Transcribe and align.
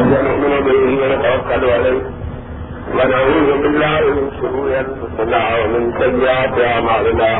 ونؤمن 0.00 0.54
به 0.66 0.80
ونتوكل 1.00 1.64
عليه، 1.74 2.02
ونعوذ 2.96 3.48
بالله 3.62 4.00
من 4.16 4.26
شرور 4.40 4.70
انفسنا 4.84 5.42
ومن 5.58 5.82
سيئات 6.00 6.54
اعمالنا 6.72 7.32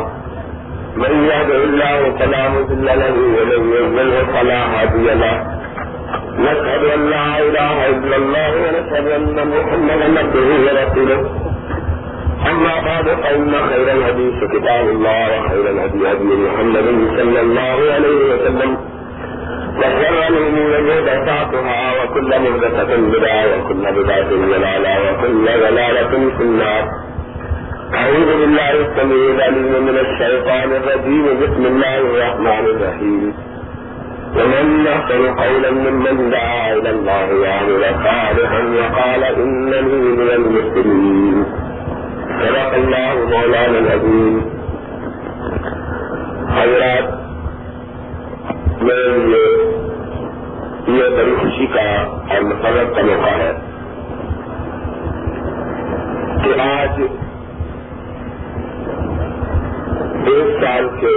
من 0.97 1.13
يهده 1.31 1.61
الله 1.65 1.99
فلا 2.19 2.43
مضل 2.49 2.87
له، 2.87 3.15
ومن 3.37 3.63
يضلل 3.77 4.27
فلا 4.35 4.61
هادي 4.73 5.09
له. 5.23 5.37
نشهد 6.39 6.83
ان 6.97 7.03
لا 7.15 7.27
اله 7.47 7.77
الا 7.93 8.17
الله، 8.17 8.51
ونشهد 8.65 9.07
ان 9.19 9.37
محمدا 9.55 10.09
عبده 10.21 10.49
ورسوله. 10.65 11.21
اما 12.51 12.75
بعد 12.89 13.07
فان 13.23 13.53
خير 13.69 13.87
الحديث 13.97 14.39
كتاب 14.55 14.85
الله، 14.95 15.23
وخير 15.35 15.65
الهدي 15.73 16.01
هدي 16.13 16.33
محمد 16.47 16.87
صلى 17.19 17.41
الله 17.41 17.77
عليه 17.95 18.19
وسلم. 18.31 18.71
وشر 19.81 20.33
محدثاتها 20.89 22.05
وكل 22.05 22.31
وكل 23.57 23.85
وكل 25.07 25.45
في 26.37 26.43
النار. 26.43 26.85
أعوذ 27.95 28.27
بالله 28.41 28.71
السميع 28.71 29.35
العليم 29.35 29.85
من 29.87 29.99
الشيطان 29.99 30.73
الرجيم. 30.73 31.25
بسم 31.43 31.67
الله 31.67 31.99
الرحمن 31.99 32.65
الرحيم. 32.67 33.35
ومن 34.37 34.85
قولا 35.43 35.71
ممن 35.71 36.31
دعا 36.31 36.73
إلى 36.73 36.91
الله 36.91 37.27
وعمل 37.43 37.83
صالحا 38.05 38.63
وقال 38.79 39.25
إنني 39.25 40.03
من 40.21 40.31
المسلمين. 40.39 41.45
صدق 42.41 42.75
الله 42.75 43.15
مولانا 43.15 43.79
العظيم. 43.79 44.37
حضرات 46.49 47.20
میرے 48.81 49.09
لیے 49.17 49.47
یہ 50.89 51.17
بڑی 51.17 51.35
خوشی 51.41 51.67
کا 51.67 51.89
اور 52.29 52.43
مسرت 52.43 52.95
کا 52.97 53.03
موقع 53.03 53.33
ہے 53.35 53.51
کہ 56.45 56.61
آج 56.61 57.01
ایک 60.27 60.63
سال 60.63 60.89
کے 61.01 61.15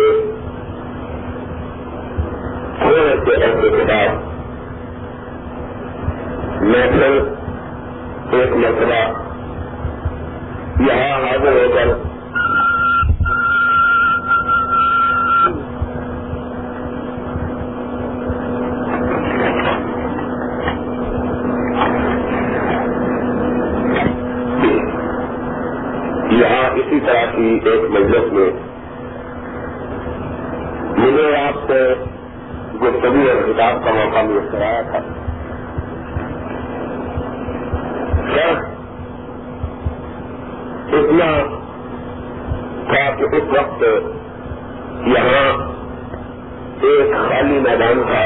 تھوڑے 2.79 3.15
سے 3.25 3.35
عرصے 3.43 3.69
کے 3.69 3.83
بعد 3.83 4.21
میں 6.63 6.87
پھر 6.89 7.19
ایک 8.39 8.55
مرتبہ 8.55 9.03
یہاں 10.81 11.15
حاضر 11.23 11.51
ہو 11.53 11.67
کر 11.73 12.12
یہاں 26.33 26.63
اسی 26.75 26.99
طرح 26.99 27.25
کی 27.35 27.47
ایک 27.63 27.89
مجلس 27.89 28.31
میں 28.33 28.49
مجھے 30.97 31.25
آپ 31.35 31.57
سے 31.67 31.81
گفتگو 32.81 33.27
اور 33.29 33.41
کتاب 33.47 33.83
کا 33.83 33.91
موقع 33.93 34.21
مل 34.21 34.47
کرایا 34.51 34.81
تھا 34.81 34.99
سر 38.29 38.63
اتنا 40.93 41.29
تھا 42.87 43.03
کہ 43.17 43.35
اس 43.35 43.53
وقت 43.53 43.83
یہاں 45.07 45.45
ایک 46.81 47.13
خالی 47.19 47.59
میدان 47.59 48.01
تھا 48.07 48.23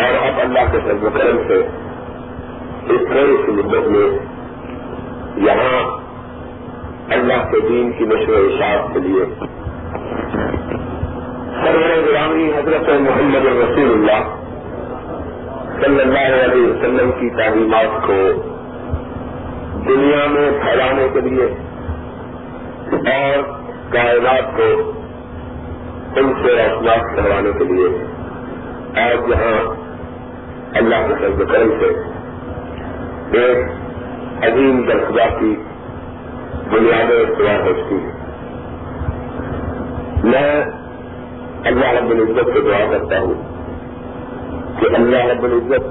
اور 0.00 0.14
اب 0.22 0.40
اللہ 0.40 0.72
کے 0.72 0.78
سرد 0.84 1.08
کرم 1.14 1.38
سے 1.48 1.62
اس 2.86 3.08
تھوڑی 3.08 3.36
سی 3.46 3.52
مدت 3.52 3.88
میں 3.88 4.08
یہاں 5.46 5.99
اللہ 7.10 7.50
کے 7.50 7.68
دین 7.68 7.92
کی 7.92 8.04
نشر 8.04 8.30
و 8.30 8.48
اشاعت 8.54 8.92
کے 8.92 9.00
لیے۔ 9.00 9.24
سرور 11.64 12.08
غلامی 12.08 12.50
حضرت 12.56 12.88
محمد 13.00 13.46
رسول 13.46 13.90
اللہ 13.90 14.36
صلی 15.80 16.00
اللہ 16.00 16.44
علیہ 16.44 16.66
وسلم 16.66 17.12
کی 17.12 17.30
تعلیمات 17.30 18.06
کو 18.06 18.42
دنیا 19.88 20.26
میں 20.26 20.50
پھیلانے 20.50 21.08
کے 21.12 21.20
لیے 21.20 21.44
اور 22.92 23.42
کائنات 23.92 24.56
کو 24.56 24.92
ان 26.16 26.32
سے 26.42 26.48
روشناس 26.48 27.16
کروانے 27.16 27.50
کے 27.58 27.64
لیے 27.64 27.88
آج 29.00 29.30
یہاں 29.30 29.74
اللہ 30.74 31.06
کے 31.08 31.14
سرد 31.20 31.52
کرم 31.52 31.70
سے 31.80 31.90
ایک 33.38 33.58
عظیم 34.44 34.82
درخوا 34.88 35.26
کی 35.40 35.54
بنیادیں 36.70 37.20
اختیار 37.20 37.60
ہوتی 37.60 37.94
ہیں۔ 37.94 38.20
میں 40.24 40.64
اللہ 41.64 41.90
رب 41.90 42.10
العزت 42.10 42.46
سے 42.54 42.60
دعا 42.60 42.90
کرتا 42.90 43.20
ہوں 43.20 43.34
کہ 44.80 44.86
اللہ 44.94 45.24
رب 45.24 45.44
العزت 45.44 45.86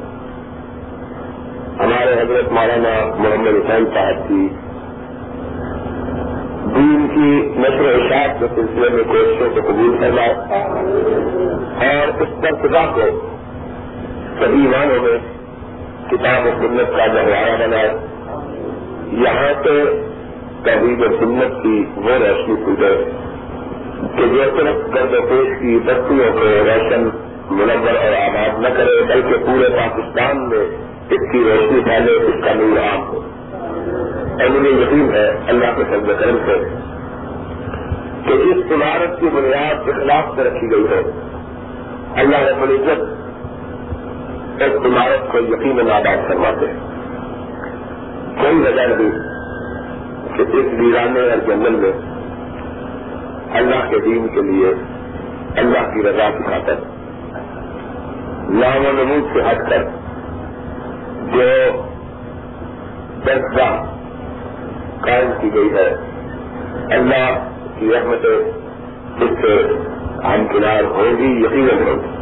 ہمارے 1.80 2.14
حضرت 2.14 2.52
مولانا 2.52 3.16
محمد 3.18 3.48
حسین 3.48 3.86
صاحب 3.94 4.30
کی 4.30 4.48
دین 6.76 7.08
کی 7.14 7.60
نشر 7.60 7.82
و 7.82 8.06
اشاعت 8.06 8.40
کے 8.40 8.46
سلسلے 8.56 8.90
میں 8.90 9.04
کوششوں 9.04 9.50
کو 9.50 9.68
قبول 9.68 9.98
کرنا 9.98 10.22
اور 11.86 12.22
اس 12.22 12.42
پر 12.42 12.68
کو 12.96 13.32
سبھی 14.40 14.68
معنوں 14.68 15.04
میں 15.04 15.18
کتاب 16.10 16.46
و 16.46 16.50
سنت 16.62 16.98
کا 16.98 17.06
گہوارہ 17.06 17.68
بنائے۔ 17.68 17.90
یہاں 19.12 19.64
سے 19.64 20.06
توحید 20.64 21.02
و 21.02 21.08
سنت 21.08 21.64
کی 21.64 21.86
وہ 21.96 22.12
روشنی 22.12 22.56
پھوٹے 22.56 23.04
کہ 24.18 24.28
جو 24.28 24.44
صرف 24.44 24.96
گرد 24.96 25.12
پیش 25.12 25.48
کی 25.60 25.80
بستیوں 25.86 26.34
کو 26.34 26.40
روشن، 26.40 27.10
منور 27.50 27.96
اور 27.96 28.14
آباد 28.14 28.60
نہ 28.60 28.68
کرے، 28.68 29.04
بلکہ 29.04 29.46
پورے 29.46 29.70
پاکستان 29.70 30.50
میں 30.50 30.66
اس 31.10 31.32
کی 31.32 31.44
روشنی 31.44 31.80
پھیلے، 31.80 32.12
اس 32.12 32.44
کا 32.46 32.54
نور 32.54 32.78
عام 32.78 33.08
ہو۔ 33.08 33.22
اور 34.40 34.50
مجھے 34.50 34.70
یقین 34.70 35.10
ہے 35.14 35.30
اللہ 35.48 35.66
کے 35.78 35.84
سرد 35.90 36.20
کرم 36.20 36.38
سے 36.46 36.58
کہ 38.26 38.38
جس 38.38 38.72
عمارت 38.72 39.20
کی 39.20 39.28
بنیاد 39.34 39.86
کے 39.86 39.92
خلاف 39.92 40.36
سے 40.36 40.44
رکھی 40.44 40.72
گئی 40.72 40.86
ہے۔ 40.92 41.12
اللہ 42.16 42.38
رب 42.38 42.62
العزت 42.62 43.20
اس 44.62 44.86
عمارت 44.86 45.32
کو 45.32 45.40
یقین 45.40 45.92
آباد 45.92 46.30
کرواتے 46.30 46.66
ہیں۔ 46.68 46.90
کوئی 48.44 48.56
وجہ 48.56 48.82
نہیں۔ 48.82 49.29
کہ 50.36 50.42
اس 50.42 50.66
ویرانے 50.80 51.20
اور 51.20 51.38
جنگل 51.48 51.76
میں 51.76 51.92
اللہ 53.60 53.90
کے 53.90 54.00
دین 54.00 54.28
کے 54.28 54.42
لیے 54.42 54.74
اللہ 55.56 55.90
کی 55.94 56.04
رضا 56.04 56.30
کی 56.30 56.44
خاطر 56.50 56.76
نام 58.50 58.86
و 58.86 58.92
نمود 58.92 59.34
سے 59.34 59.42
ہٹ 59.42 59.70
کر 59.70 59.84
جو 61.34 61.48
درخواہ 63.26 63.84
قائم 65.02 65.32
کی 65.42 65.54
گئی 65.54 65.74
ہے، 65.74 65.90
اللہ 66.92 67.50
کی 67.80 67.92
رحمت 67.96 68.26
اس 68.26 69.30
سے 69.42 69.54
ہم 70.24 70.48
کنار 70.48 70.84
ہوگی 70.84 71.32
یقیناً 71.46 71.88
ہوگی 71.88 72.18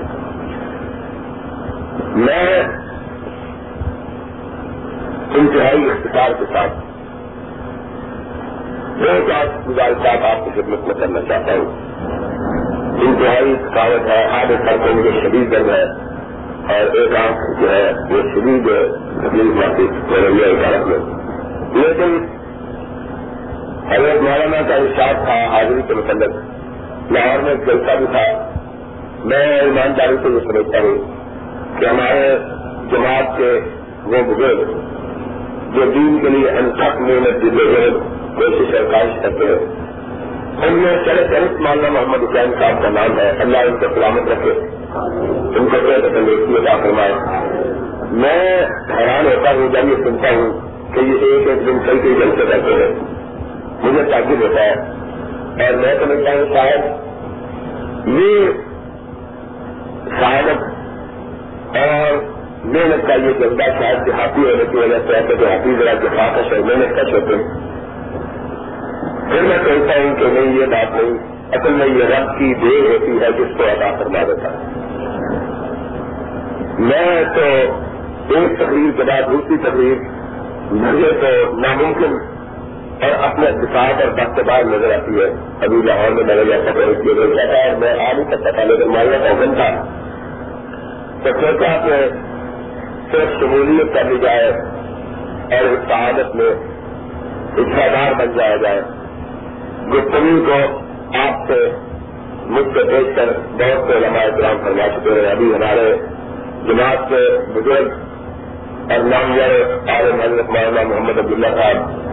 میں 2.16 2.64
انتہائی 5.40 5.90
اختصار 5.90 6.32
کے 6.40 6.46
ساتھ 6.54 6.87
دو 9.00 9.06
چار 9.06 9.46
گزارشات 9.70 10.24
آپ 10.24 10.46
کی 10.46 10.62
خدمت 10.62 10.88
میں 10.88 10.96
کرنا 10.96 11.22
چاہتا 11.22 11.52
ہوں۔ 11.54 11.66
انتہائی 13.02 13.56
تھکاوٹ 13.68 14.08
ہے، 14.08 14.42
آدھے 14.42 14.56
سر 14.58 14.78
کو 14.78 14.94
مجھے 14.94 15.12
شدید 15.12 15.52
درد 15.52 15.70
ہے، 15.70 15.84
اور 16.74 16.96
ایک 16.96 17.16
آنکھ 17.16 17.62
جو 17.62 17.70
ہے، 17.72 17.92
وہ 18.10 18.22
شدید 18.22 18.66
تکلیف 19.22 19.56
محسوس 19.56 20.12
ہو 20.12 20.16
رہی 20.16 20.54
میں۔ 20.86 20.98
لیکن 21.74 22.26
حضرت 23.90 24.22
مولانا 24.22 24.62
کا 24.68 24.76
ارشاد 24.76 25.26
تھا، 25.26 25.46
حاضری 25.46 25.82
کے 25.88 25.94
متعلق۔ 25.94 26.36
لاہور 27.12 27.40
میں 27.40 27.56
جلسہ 27.56 27.98
بھی 27.98 28.06
تھا۔ 28.12 28.52
میں 29.26 29.60
ایمانداری 29.60 30.16
سے 30.24 30.30
یہ 30.30 30.40
سمجھتا 30.40 30.80
ہوں 30.80 30.98
کہ 31.80 31.86
ہمارے 31.86 32.38
جماعت 32.92 33.38
کے 33.38 33.60
وہ 34.04 34.34
بزرگ 34.34 34.72
جو 35.76 35.92
دین 35.92 36.20
کے 36.22 36.30
لیے 36.30 36.50
انتھک 36.50 37.02
محنت 37.02 37.42
جدے 37.44 37.64
ہوئے 37.64 37.90
کوشش 38.38 38.76
اور 38.76 38.92
کاش 38.92 39.20
کرتے 39.22 39.46
ہیں۔ 39.46 39.88
ان 40.68 40.74
میں 40.74 40.96
چلے 41.06 41.24
چلت 41.28 41.62
مولانا 41.62 41.90
محمد 41.90 42.18
حسین 42.18 42.52
صاحب 42.60 42.84
کا 42.84 42.90
نام 42.90 43.20
ہے۔ 43.20 43.30
اللہ 43.40 43.58
ان 43.58 43.78
کو 43.78 43.86
سلامت 43.96 44.32
رکھے۔ 44.32 44.52
ان 45.60 45.68
کو 45.72 45.78
کوئی 45.82 46.02
تندرستی 46.02 46.56
عطا 46.56 46.78
فرمائے۔ 46.78 47.14
میں 48.12 48.66
حیران 48.98 49.26
ہوتا 49.26 49.52
ہوں، 49.52 49.70
جب 49.70 49.90
یہ 49.90 50.04
سنتا 50.04 50.30
ہوں 50.30 50.60
کہ 50.94 51.00
یہ 51.00 51.14
ایک 51.14 51.48
ایک 51.48 51.68
دن 51.68 51.80
کئی 51.86 52.00
کئی 52.00 52.16
جلسے 52.16 52.44
رہتے 52.46 52.74
ہیں۔ 52.74 52.96
مجھے 53.84 54.12
تعجب 54.12 54.42
ہوتا 54.42 54.62
ہے۔ 54.62 54.98
اور 55.66 55.74
میں 55.74 55.96
سمجھتا 56.00 56.32
ہوں 56.32 56.54
شاید 56.54 56.82
یہ 58.08 58.52
شہادت 60.20 60.64
اور 61.78 62.24
محنت 62.66 63.08
کا 63.08 63.14
یہ 63.14 63.34
جذبہ 63.40 63.80
شاید 63.80 64.06
دیہاتی 64.06 64.42
ہونے 64.42 64.64
کی 64.72 64.78
وجہ 64.78 65.00
سے 65.08 65.14
ایسے 65.14 65.36
دیہاتی 65.36 65.76
ذرا 65.80 65.94
دفاقش 65.94 66.54
اور 66.54 66.60
محنت 66.60 66.96
کش 66.96 67.14
ہوتے 67.14 67.36
ہیں۔ 67.36 67.77
پھر 69.32 69.42
میں 69.42 69.58
کہتا 69.66 70.02
ہوں 70.02 70.16
کہ 70.16 70.26
نہیں، 70.26 70.60
یہ 70.60 70.66
بات 70.66 70.94
نہیں۔ 70.94 71.38
اصل 71.52 71.72
میں 71.74 71.88
یہ 71.88 72.04
رب 72.04 72.40
کی 72.40 72.54
دیر 72.54 72.90
ہوتی 72.92 73.20
ہے 73.22 73.32
جس 73.32 73.58
کو 73.58 73.64
ادا 73.64 73.96
کروا 74.00 74.24
دیتا 74.28 74.52
ہے۔ 74.52 74.58
میں 76.80 77.24
تو 77.36 77.42
ایک 78.36 78.60
تقریر 78.60 78.98
کے 78.98 79.04
بعد 79.04 79.22
دوسری 79.32 79.58
تقریر، 79.58 79.96
مجھے 80.72 81.12
تو 81.22 81.58
ناممکن 81.60 82.18
اور 83.02 83.24
اپنے 83.24 83.48
اتفاق 83.48 84.02
اور 84.02 84.08
وقت 84.08 84.40
بعد 84.40 84.64
نظر 84.64 84.94
آتی 84.94 85.20
ہے۔ 85.22 85.30
ابھی 85.62 85.82
لاہور 85.82 86.12
میں 86.12 86.24
نظر 86.24 86.44
جیسا 86.44 86.72
کیا 86.74 87.36
جاتا 87.36 87.58
ہے 87.58 87.78
میں 87.78 87.92
آ 87.92 88.12
نہیں 88.14 88.32
سکتا 88.32 88.52
تھا 88.52 88.64
لیکن 88.64 88.90
ماننا 88.90 89.18
کا 89.18 89.54
تھا۔ 89.54 89.86
تو 91.24 91.30
سوچا 91.42 91.88
کہ 91.88 92.10
صرف 93.12 93.40
شمولیت 93.40 93.94
کر 93.94 94.04
لی 94.04 94.18
جائے 94.18 94.52
اور 95.56 95.66
اس 95.66 95.80
شہادت 95.88 96.36
میں 96.36 96.50
حصہ 97.54 97.96
دار 97.96 98.14
بن 98.20 98.38
جایا 98.38 98.56
جائے۔ 98.56 98.82
گفتگو 99.94 100.46
کو 100.46 100.80
آپ 101.18 101.48
سے 101.48 101.72
مجھ 102.46 102.78
سے 102.78 102.84
دیکھ 102.84 103.16
کر 103.16 103.26
بہت 103.54 103.92
سے 103.92 104.00
لمبا 104.00 104.20
احترام 104.20 104.58
کروا 104.64 104.88
چکے 104.88 105.10
ہیں۔ 105.10 105.32
ابھی 105.32 105.56
ہمارے 105.56 105.96
جماعت 106.68 107.10
کے 107.10 107.38
بزرگ 107.54 107.90
اور 108.92 109.00
نامور 109.00 109.90
عالم 109.90 110.22
حضرت 110.22 110.50
مولانا 110.50 110.90
محمد 110.90 111.20
عبداللہ 111.20 111.48
صاحب 111.48 112.08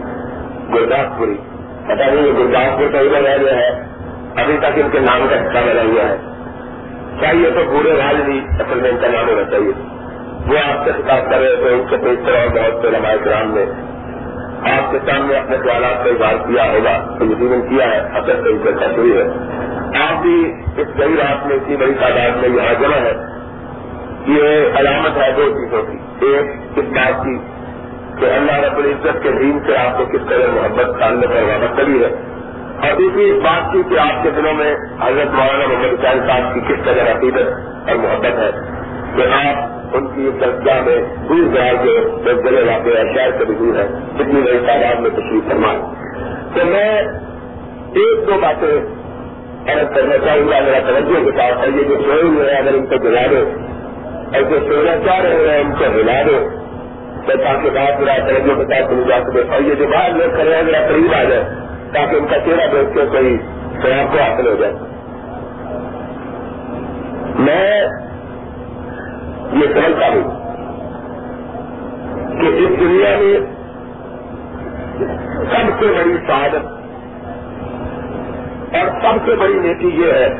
گرداس 0.74 1.18
پوری 1.18 1.34
پتا 1.84 2.06
نہیں 2.06 2.26
یہ 2.26 2.32
گرداس 2.32 2.78
پور 2.78 2.88
کا 2.92 2.98
رہ 3.00 3.42
گیا 3.42 3.58
ہے، 3.58 3.68
ابھی 4.36 4.56
تک 4.58 4.78
ان 4.84 4.88
کے 4.92 4.98
نام 4.98 5.26
کا 5.30 5.36
حصہ 5.36 5.70
بنا 5.70 5.82
ہوا 5.82 6.08
ہے۔ 6.08 6.16
چاہیے 7.20 7.50
تو 7.50 7.60
پورے 7.70 7.92
راج 7.92 8.16
بھی 8.24 8.40
اصل 8.60 8.80
میں 8.80 8.90
ان 8.90 8.96
کا 9.00 9.08
نام 9.08 9.28
ہونا 9.28 9.50
چاہیے۔ 9.50 9.72
وہ 10.46 10.58
آپ 10.70 10.84
سے 10.84 10.92
خطاب 10.92 11.30
کر 11.30 11.38
رہے 11.38 11.56
تھے، 11.56 11.68
ان 11.68 11.82
سے 11.90 11.96
پیشتر 11.96 12.32
اور 12.34 12.48
بہت 12.48 12.82
سے 12.82 12.90
لمائے 12.90 13.18
کرام 13.24 13.54
نے 13.54 13.64
آپ 14.64 14.92
کے 14.92 14.98
سامنے 15.06 15.36
اپنے 15.36 15.56
خیالات 15.56 16.04
کا 16.04 16.10
اظہار 16.10 16.48
کیا 16.48 16.64
ہوگا، 16.64 17.18
تو 17.18 17.24
یقیناً 17.24 17.60
کیا 17.60 17.90
ہے؟ 17.90 18.00
اصل 18.00 18.42
سے 18.44 18.70
چرچا 18.70 18.86
ہوئی 18.96 19.16
ہے۔ 19.16 19.24
آپ 20.02 20.22
بھی 20.22 20.52
اس 20.76 20.88
گئی 20.98 21.16
رات 21.16 21.46
میں، 21.46 21.56
اتنی 21.56 21.76
بڑی 21.76 21.94
تعداد 22.00 22.30
میں 22.30 22.48
یہاں 22.48 22.82
جمع 22.82 22.96
ہے 22.96 23.12
یہ 24.26 24.66
علامت 24.78 25.16
ہے 25.16 25.32
دو 25.36 25.44
چیزوں 25.48 25.82
کی۔ 25.82 26.26
ایک، 26.26 26.46
اس 26.76 26.84
بات 26.84 27.24
کی 27.24 27.38
کہ 28.20 28.24
اللہ 28.24 28.52
رب 28.52 28.78
العزت 28.78 29.22
کے 29.22 29.30
دین 29.30 29.58
سے 29.66 29.76
آپ 29.76 29.98
کو 29.98 30.04
کس 30.04 30.28
طرح 30.28 30.46
محبت، 30.54 31.00
تعلق 31.00 31.32
اور 31.32 31.42
وابستہ 31.42 31.76
کری 31.76 32.04
ہے۔ 32.04 32.08
اور 32.82 33.00
دوسری 33.00 33.30
اس 33.30 33.42
بات 33.42 33.72
کی 33.72 33.82
کہ 33.90 33.98
آپ 33.98 34.22
کے 34.22 34.30
دنوں 34.30 34.54
میں 34.54 34.74
حضرت 35.00 35.34
مولانا 35.34 35.66
محمد 35.66 36.04
حسین 36.04 36.26
صاحب 36.26 36.54
کی 36.54 36.60
کس 36.60 36.84
طرح 36.84 37.18
عقیدت 37.18 37.48
اور 37.88 37.96
محبت 37.96 38.38
ہے 38.38 38.50
کہ 39.16 39.48
آپ 39.48 39.73
ان 39.94 40.06
کی 40.06 40.30
درجہ 40.40 40.80
میں 40.86 40.96
دور 41.28 41.54
دراز 41.54 41.84
جو 41.84 42.16
بزرے 42.24 42.62
واقع 42.62 42.88
ہے 42.88 43.14
شہر 43.14 43.38
سے 43.38 43.44
بھی 43.44 43.54
دور 43.54 43.78
ہے 43.78 43.86
کتنی 44.18 44.40
بڑی 44.40 44.58
تعداد 44.66 45.00
میں 45.00 45.10
تشریف 45.10 45.48
فرمائیں 45.48 45.80
تو 46.54 46.66
میں 46.66 47.02
ایک 47.94 48.26
دو 48.26 48.32
باتیں 48.42 49.04
الگ 49.72 49.94
کرنا 49.94 50.18
چاہوں 50.18 50.48
گا 50.48 50.60
میرا 50.60 50.78
توجہ 50.86 51.24
کے 51.24 51.30
ساتھ 51.30 51.68
یہ 51.76 51.82
جو 51.88 51.94
سوئے 52.04 52.22
ہوئے 52.22 52.50
ہیں، 52.50 52.60
اگر 52.60 52.74
ان 52.74 52.86
کو 52.86 52.96
جلا 52.96 53.26
دو 53.30 53.50
اور 54.34 54.42
جو 54.42 54.58
سونا 54.60 54.92
چاہ 55.06 55.20
رہے 55.20 55.50
ہیں، 55.50 55.58
ان 55.58 55.72
کو 55.78 55.84
ہلا 55.84 56.22
دو 56.26 56.48
تاکہ 57.26 57.70
بات 57.70 58.00
میرا 58.00 58.28
توجہ 58.28 58.54
کے 58.54 58.74
ساتھ 58.74 58.90
سنی 58.90 59.02
جا 59.08 59.18
سکے۔ 59.20 59.42
اور 59.52 59.60
یہ 59.60 59.74
جو 59.74 59.86
بات 59.86 60.10
لوگ 60.16 60.36
کر 60.36 60.44
رہے 60.44 60.56
ہیں 60.56 60.62
میرا 60.62 60.86
قریب 60.88 61.14
آ 61.14 61.22
جائے 61.24 61.44
تاکہ 61.92 62.16
ان 62.16 62.26
کا 62.26 62.38
چہرہ 62.38 62.66
دیکھ 62.72 62.94
کے 62.94 63.06
کوئی 63.12 63.38
سواب 63.82 64.12
کو 64.12 64.18
حاصل 64.18 64.46
ہو 64.46 64.54
جائے۔ 64.58 64.72
میں 67.38 67.86
یہ 69.52 69.66
سمجھتا 69.74 70.08
ہوں 70.08 70.44
کہ 72.40 72.46
اس 72.46 72.80
دنیا 72.80 73.16
میں 73.18 73.38
سب 75.38 75.80
سے 75.80 75.86
بڑی 75.86 76.16
سعادت 76.26 76.64
اور 78.74 78.86
سب 79.02 79.26
سے 79.26 79.36
بڑی 79.36 79.54
نیتی 79.54 79.88
یہ 79.88 80.12
ہے 80.12 80.34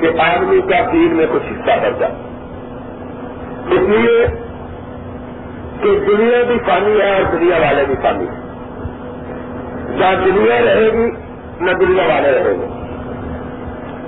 کہ 0.00 0.20
آدمی 0.20 0.60
کا 0.60 0.90
دین 0.92 1.16
میں 1.16 1.26
کچھ 1.32 1.52
حصہ 1.52 1.80
بڑھ 1.82 1.98
جائے۔ 1.98 2.12
اس 3.70 3.88
لیے 3.88 4.26
کہ 5.82 5.98
دنیا 5.98 6.42
بھی 6.46 6.58
پانی 6.58 7.00
ہے 7.00 7.14
اور 7.14 7.22
دنیا 7.32 7.56
والے 7.56 7.84
بھی 7.84 7.94
پانی 8.02 8.24
ہے 8.24 8.42
جہاں 9.98 10.14
دنیا 10.24 10.60
رہے 10.60 10.90
گی، 10.92 11.10
نہ 11.60 11.70
دنیا 11.70 12.02
والے 12.02 12.32
رہیں 12.32 12.60
گے۔ 12.60 12.66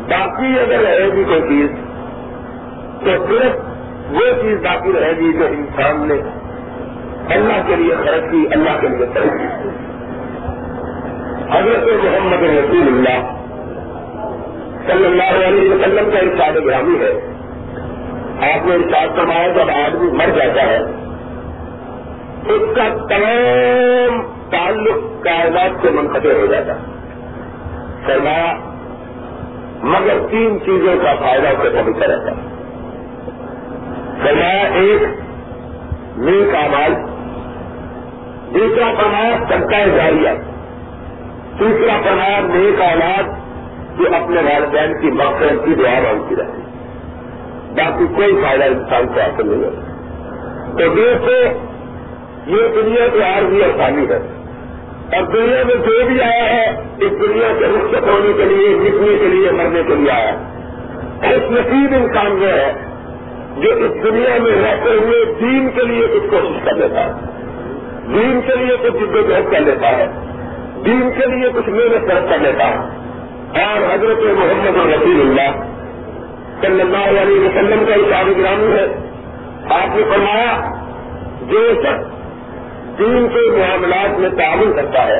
باقی 0.08 0.58
اگر 0.58 0.82
رہے 0.82 1.08
گی 1.16 1.24
کوئی 1.24 1.40
چیز 1.40 1.70
تو 3.04 3.26
صرف 3.26 3.56
وہ 4.10 4.42
چیز 4.42 4.58
باقی 4.62 4.92
رہے 5.00 5.12
گی 5.12 5.32
جو 5.32 5.46
انسان 5.46 6.08
نے 6.08 6.14
اللہ 7.34 7.66
کے 7.66 7.76
لیے 7.76 7.94
خرچ 7.94 8.30
کی، 8.30 8.46
اللہ 8.52 8.80
کے 8.80 8.88
لیے 8.88 9.06
خرچ 9.14 9.30
کی۔ 9.30 9.68
حضرت 11.58 12.04
محمد 12.04 12.42
رسول 12.42 12.86
اللہ 12.86 13.36
صلی 14.86 15.06
اللہ 15.06 15.46
علیہ 15.46 15.70
وسلم 15.70 16.10
کا 16.10 16.18
ارشاد 16.18 16.66
گرامی 16.66 16.98
ہے۔ 17.04 17.12
آپ 18.54 18.66
نے 18.66 18.74
ارشاد 18.74 19.16
فرمایا، 19.16 19.48
جب 19.48 19.70
آدمی 19.70 20.10
مر 20.10 20.26
جاتا 20.26 20.62
ہے، 20.62 20.78
اس 22.48 22.76
کا 22.76 22.88
تمام 23.08 24.22
تعلق 24.50 25.24
کائنات 25.24 25.70
سے 25.82 25.90
منقطع 25.90 26.32
ہو 26.40 26.46
جاتا 26.46 26.74
سرمایہ 28.06 28.54
مگر 29.82 30.26
تین 30.30 30.58
چیزوں 30.64 30.94
کا 31.02 31.14
فائدہ 31.14 31.48
اسے 31.48 31.68
پہنچتا 31.70 32.06
رہتا 32.06 32.30
ہے۔ 32.30 32.53
سرمایہ 34.24 34.74
ایک 34.74 35.02
نیک 36.18 36.54
آمال 36.54 36.94
دوسرا 38.54 38.92
فرمایا 38.98 39.36
سبکا 39.48 39.96
جاریہ، 39.96 40.28
تیسرا 41.58 42.00
فرمایا 42.04 42.40
نیک 42.40 42.80
اولاد 42.80 43.22
جو 43.98 44.04
اپنے 44.22 44.40
والدین 44.40 45.00
کی 45.00 45.10
مقصد 45.10 45.64
کی 45.64 45.74
دعا 45.74 46.00
مانگتی 46.00 46.36
رہتی۔ 46.36 46.62
باقی 47.74 48.04
کوئی 48.16 48.40
فائدہ 48.42 48.64
انسان 48.64 49.06
کو 49.14 49.20
حاصل 49.20 49.48
نہیں 49.48 49.64
ہوتا۔ 49.64 49.80
تو 50.70 50.94
دیکھو 50.94 51.32
یہ 52.46 52.82
دنیا 52.82 53.08
کی 53.12 53.22
عارضی 53.22 53.62
آسانی 53.62 54.08
ہے۔ 54.08 54.18
اور 55.16 55.22
دنیا 55.22 55.62
میں 55.66 55.74
جو 55.74 56.06
بھی 56.06 56.22
آیا 56.22 56.44
ہے، 56.44 56.70
اس 57.00 57.10
دنیا 57.10 57.52
سے 57.58 57.64
رخصت 57.64 58.08
ہونے 58.08 58.32
کے 58.32 58.44
لیے 58.44 58.74
جتنے 58.74 59.16
کے 59.20 59.26
لیے، 59.26 59.50
مرنے 59.50 59.82
کے 59.82 59.94
لیے 59.94 60.10
آیا 60.10 60.36
ایک 61.22 61.52
نصیب 61.52 61.94
انسان 61.96 62.32
وہ 62.32 62.46
ہے۔ 62.46 62.93
جو 63.56 63.70
اس 63.70 64.04
دنیا 64.04 64.38
میں 64.42 64.52
رہتے 64.52 64.90
ہوئے 64.90 65.24
دین 65.40 65.70
کے 65.74 65.82
لیے 65.82 66.06
کچھ 66.06 66.30
کوشش 66.30 66.64
کر 66.64 66.76
لیتا 66.76 67.04
ہے۔ 67.04 67.12
دین 68.14 68.40
کے 68.46 68.54
لیے 68.54 68.76
کچھ 68.76 68.94
جدوجہد 68.94 69.52
کر 69.52 69.60
لیتا 69.60 69.88
ہے۔ 69.88 70.06
دین 70.84 71.10
کے 71.18 71.26
لیے 71.26 71.50
کچھ 71.54 71.68
محنت 71.68 72.30
کر 72.30 72.38
لیتا 72.38 72.68
ہے۔ 72.68 73.04
اور 73.64 73.94
حضرت 73.94 74.18
محمد 74.18 74.92
رسول 74.92 75.20
اللہ 75.20 75.74
صلی 76.60 76.80
اللہ 76.80 77.20
علیہ 77.20 77.40
وسلم 77.40 77.84
کا 77.88 77.94
اشار 77.94 78.40
گرامی 78.40 78.72
ہے۔ 78.72 78.86
آپ 79.70 79.96
نے 79.96 80.02
فرمایا، 80.10 80.60
جو 81.48 81.72
شخص 81.82 82.14
دین 82.98 83.28
کے 83.28 83.50
معاملات 83.50 84.18
میں 84.18 84.28
تعاون 84.28 84.72
کرتا 84.76 85.06
ہے، 85.06 85.18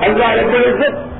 اللہ 0.00 0.30
رب 0.30 0.54
العزت 0.54 1.17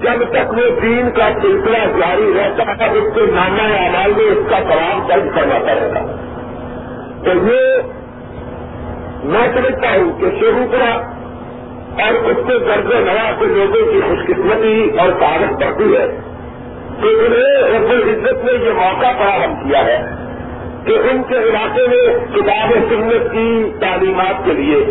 جب 0.00 0.24
تک 0.30 0.52
وہ 0.52 0.80
دین 0.82 1.10
کا 1.10 1.28
سلسلہ 1.42 2.00
جاری 2.00 2.32
رہتا 2.36 2.62
ہے، 2.62 2.98
اس 2.98 3.14
کے 3.14 3.20
نامہ 3.20 3.62
اعمال 3.62 4.12
میں 4.16 4.24
اس 4.24 4.50
کا 4.50 4.58
کلام 4.60 5.06
درج 5.06 5.28
کرنا 5.34 5.58
پڑے 5.58 5.90
گا۔ 5.94 6.16
تو 7.24 7.30
یہ 7.30 7.82
میں 9.24 9.48
سمجھتا 9.54 9.88
ہوں 9.96 10.20
کہ 10.20 10.26
شروع 10.40 10.72
کرا 10.72 10.94
اور 12.04 12.14
اس 12.14 12.36
کے 12.36 12.58
درج 12.58 12.86
نوا 12.86 13.30
کے 13.38 13.46
لوگوں 13.46 13.92
کی 13.92 14.00
خوش 14.08 14.26
قسمتی 14.26 14.90
اور 14.98 15.08
تعارف 15.20 15.52
بڑھتی 15.52 15.96
ہے 15.96 16.06
کہ 17.00 17.06
انہیں 17.06 17.78
رب 17.78 17.90
العزت 17.90 18.44
نے 18.44 18.52
یہ 18.52 18.72
موقع 18.72 19.12
فراہم 19.18 19.68
کیا 19.68 19.84
ہے 19.84 20.02
کہ 20.86 20.92
ان 20.92 21.22
کے 21.22 21.34
علاقے 21.34 21.86
میں 21.88 22.18
کتاب 22.34 22.72
سنت 22.88 23.32
کی 23.32 23.70
تعلیمات 23.80 24.44
کے 24.44 24.52
لیے 24.52 24.84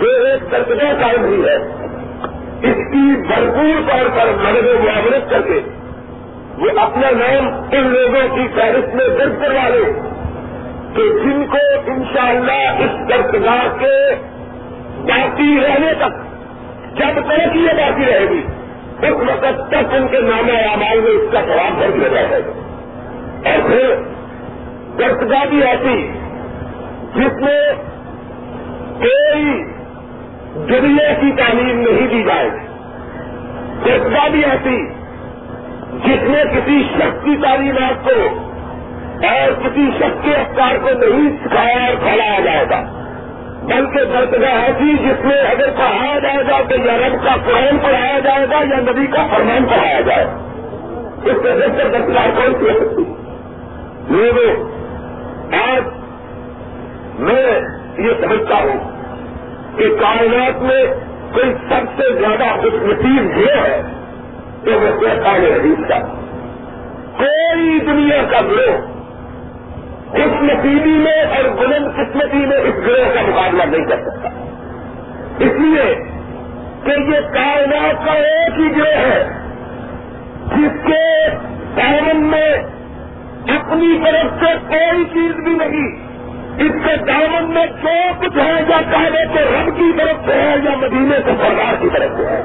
جو 0.00 0.10
ایک 0.10 0.50
ترکنا 0.50 0.92
قائم 1.00 1.24
ہوئی 1.24 1.42
ہے۔ 1.48 1.87
اس 2.62 2.76
کی 2.92 3.22
بھرپور 3.28 3.90
طور 3.90 4.08
پر 4.16 4.26
مدد 4.34 4.84
معاونت 4.84 5.30
کر 5.30 5.40
کے 5.40 5.60
وہ 6.58 6.80
اپنا 6.80 7.10
نام 7.10 7.60
ان 7.70 7.86
لوگوں 7.86 8.36
کی 8.36 8.48
فہرست 8.54 8.94
میں 8.94 9.08
درج 9.08 9.32
کروا 9.42 9.68
لے 9.68 9.84
کہ 10.94 11.02
جن 11.24 11.46
کو 11.46 11.90
انشاءاللہ 11.90 12.84
اس 12.84 13.08
درگاہ 13.08 13.78
کے 13.78 14.14
باقی 14.98 15.60
رہنے 15.60 15.92
تک 15.94 16.28
جب 16.98 17.20
تک 17.26 17.56
یہ 17.56 17.68
باقی 17.68 18.04
رہے 18.06 18.30
گی، 18.30 18.42
اس 19.02 19.14
وقت 19.14 19.68
تک 19.68 19.94
ان 19.94 20.08
کے 20.08 20.18
نام 20.20 20.50
اعمال 20.70 21.00
میں 21.00 21.10
اس 21.10 21.32
کا 21.32 21.40
سواب 21.40 21.80
کر 21.80 21.90
دیا 21.90 22.08
جائے 22.08 22.28
گا۔ 22.28 23.50
اور 23.50 23.68
پھر 23.68 23.94
بھی 25.50 25.62
ایسی 25.62 26.12
جس 27.14 27.32
میں 27.32 27.72
کوئی 28.98 29.77
دنیا 30.54 31.12
کی 31.20 31.32
تعلیم 31.32 31.80
نہیں 31.80 32.06
دی 32.08 32.22
جائے 32.22 32.48
گی 32.48 32.66
جذبہ 33.84 34.28
بھی 34.28 34.44
ایسی، 34.44 34.88
جس 36.04 36.28
میں 36.28 36.44
کسی 36.44 36.82
شخص 36.94 37.24
کی 37.24 37.36
تعلیمات 37.42 38.04
کو 38.04 38.46
اور 39.26 39.62
کسی 39.64 39.90
شخص 39.98 40.24
کے 40.24 40.34
افکار 40.34 40.76
کو 40.82 40.88
نہیں 40.98 41.36
سکھایا 41.44 41.86
اور 41.86 41.96
پھیلایا 41.96 42.40
جائے 42.40 42.64
گا۔ 42.70 42.82
بلکہ 43.62 44.04
درتگاہ 44.04 44.52
ایسی 44.52 44.92
جس 44.92 45.24
میں 45.24 45.40
اگر 45.40 45.70
پڑھایا 45.70 46.18
جائے 46.18 46.44
گا 46.48 46.58
تو 46.68 46.74
یا 46.84 46.96
رب 46.96 47.24
کا 47.24 47.36
قرآن 47.46 47.78
پڑھایا 47.78 48.18
جائے 48.18 48.46
گا 48.50 48.56
یا 48.56 48.80
نبی 48.80 49.06
کا 49.06 49.26
فرمان 49.30 49.64
پڑھایا 49.64 50.00
جائے۔ 50.00 50.24
اس 51.24 51.36
سے 51.42 51.52
بہتر 51.52 51.88
درتگاہ 51.88 52.26
کون 52.36 52.54
سی 52.58 52.70
ہو 52.70 52.78
سکتی 52.78 53.04
میرے 54.10 54.62
آج 55.62 55.82
میں 57.18 57.60
یہ 57.98 58.12
سمجھتا 58.20 58.54
ہوں 58.54 58.97
کہ 59.76 59.96
کائنات 60.00 60.62
میں 60.62 60.86
کوئی 61.32 61.54
سب 61.68 62.00
سے 62.00 62.14
زیادہ 62.18 62.60
خوش 62.60 62.74
نصیب 62.74 63.38
یہ 63.38 63.60
ہے 63.62 63.82
کہ 64.64 64.70
وہ 64.70 65.00
کہتا 65.00 65.32
ہے 65.32 65.52
حدیث 65.52 65.88
کا 65.88 65.98
کوئی 67.16 67.80
دنیا 67.80 68.22
کا 68.30 68.46
گروہ 68.46 68.76
خوش 70.10 70.42
نصیبی 70.42 70.90
میں 70.90 71.22
اور 71.22 71.48
بلند 71.48 71.86
قسمتی 71.96 72.46
میں 72.46 72.56
اس 72.56 72.74
گروہ 72.86 73.14
کا 73.14 73.20
مقابلہ 73.22 73.62
نہیں 73.62 73.84
کر 73.84 73.96
سکتا۔ 73.96 74.28
اس 75.38 75.52
لیے 75.52 75.94
کہ 76.84 76.90
یہ 76.90 77.20
کائنات 77.20 78.06
کا 78.06 78.12
ایک 78.12 78.60
ہی 78.60 78.76
گروہ 78.76 78.98
ہے 78.98 79.28
جس 80.56 80.86
کے 80.86 81.28
دامن 81.76 82.24
میں 82.24 82.52
اپنی 83.56 84.00
طرف 84.04 84.44
سے 84.44 84.54
کوئی 84.68 85.04
چیز 85.04 85.44
بھی 85.44 85.52
نہیں۔ 85.52 86.07
اس 86.58 86.72
کے 86.84 86.96
دامن 86.96 87.54
میں 87.54 87.66
جو 87.66 88.12
کچھ 88.20 88.38
ہے 88.38 88.62
یا 88.68 88.80
کہنے 88.90 89.24
کے 89.32 89.40
رب 89.40 89.76
کی 89.76 89.92
طرف 89.98 90.26
سے 90.26 90.32
ہے 90.32 90.56
یا 90.64 90.76
مدینے 90.76 91.16
سے 91.24 91.30
سرکار 91.42 91.74
کی 91.80 91.88
طرف 91.92 92.10
سے 92.16 92.26
ہے؟ 92.26 92.42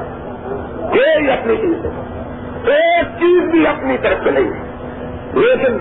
کوئی 0.92 1.30
اپنی 1.30 1.56
چیز 1.56 1.84
ہے 1.84 1.90
ایک 2.72 3.04
چیز 3.20 3.50
بھی 3.50 3.66
اپنی 3.66 3.96
طرف 4.02 4.24
سے 4.24 4.30
نہیں۔ 4.30 4.44
ہے 4.44 4.74
لیکن 5.34 5.76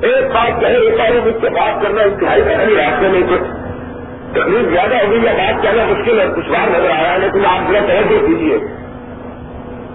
ایک 0.00 0.24
بات 0.24 0.60
کہے 0.60 0.76
ایک 0.76 0.98
بار 0.98 1.26
مجھ 1.26 1.34
سے 1.40 1.48
بات 1.48 1.82
کرنا 1.82 2.02
انتہائی 2.02 2.42
نہیں 2.42 2.76
راستے 2.76 3.08
میں 3.08 3.20
کچھ۔ 3.20 3.60
تکلیف 4.32 4.72
زیادہ 4.72 4.94
ہوگی 4.94 5.18
یا 5.24 5.32
بات 5.32 5.62
کہنا 5.62 5.84
مشکل 5.84 6.20
ہے، 6.20 6.26
دشوار 6.26 6.70
نظر 6.70 6.90
آ 6.90 7.02
رہا 7.02 7.12
ہے، 7.12 7.18
لیکن 7.18 7.46
آپ 7.46 7.70
ذرا 7.70 7.80
توجہ 7.80 8.26
کیجیے 8.26 8.58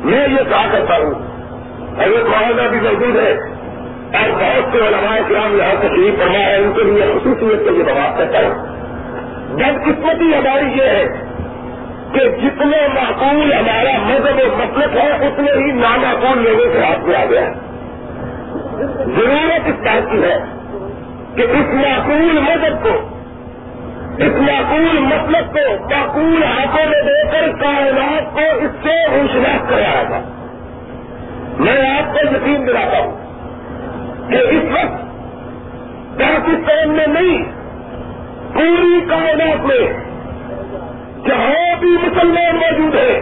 میں 0.04 0.28
یہ 0.28 0.50
کہا 0.50 0.66
کرتا 0.72 0.96
ہوں 0.98 1.36
اگر 1.98 2.28
معاہدہ 2.28 2.70
بھی 2.70 2.80
موجود 2.80 3.16
ہے 3.16 3.55
اور 4.14 4.30
بہت 4.30 4.72
سے 4.72 4.78
علماء 4.88 5.18
کرام 5.30 5.58
یہاں 5.58 5.76
تشریف 5.82 6.20
پڑھا 6.20 6.40
ہے 6.40 6.56
ان 6.56 6.72
کے 6.76 6.84
لیے 6.84 7.14
خصوصیت 7.16 7.60
سے 7.60 7.74
یہ 7.78 7.84
بات 7.84 8.18
کرتا 8.18 8.38
ہوں۔ 8.40 8.76
جب 9.58 9.84
قسمتی 9.86 10.36
ہماری 10.36 10.66
یہ 10.66 10.90
ہے 10.90 11.06
کہ 12.14 12.20
جتنے 12.20 12.88
معقول 12.94 13.54
ہمارا 13.54 13.98
مذہب 14.04 14.36
و 14.36 14.56
مسلک 14.58 14.98
ہے، 14.98 15.28
اتنے 15.28 15.52
ہی 15.52 15.72
نامعقول 15.72 16.44
لوگوں 16.44 16.74
سے 16.74 16.80
ہاتھ 16.80 17.00
میں 17.00 17.16
آ 17.16 17.26
گیا 17.26 17.42
ہے۔ 17.42 17.54
ضرورت 19.06 19.68
اس 19.68 19.86
بات 19.86 20.12
کی 20.12 20.24
ہے 20.24 20.38
کہ 21.36 21.42
اس 21.42 21.74
معقول 21.74 22.40
مدد 22.40 22.84
کو، 22.84 23.10
اس 24.18 24.34
معقول 24.36 25.00
مطلب 25.00 25.54
کو 25.54 25.90
معقول 25.90 26.44
ہاتھوں 26.44 26.90
میں 26.90 27.02
دے 27.02 27.24
کر 27.32 27.48
کائنات 27.62 28.34
کو 28.34 28.66
اس 28.66 28.72
سے 28.84 29.08
ہوشناک 29.12 29.70
کرایا 29.70 30.04
تھا 30.08 30.22
میں 31.60 31.90
آپ 31.90 32.14
کو 32.14 32.20
یقین 32.36 32.68
دلاتا 32.68 32.98
ہوں 32.98 33.25
کہ 34.30 34.36
اس 34.36 34.64
وقت 34.72 35.02
پاکستان 36.20 36.90
میں 36.90 37.08
نہیں، 37.08 37.44
پوری 38.54 39.00
کائنات 39.10 39.66
میں 39.66 39.88
جہاں 41.28 41.80
بھی 41.80 41.90
مسلمان 41.90 42.56
موجود 42.56 42.96
ہیں 42.96 43.20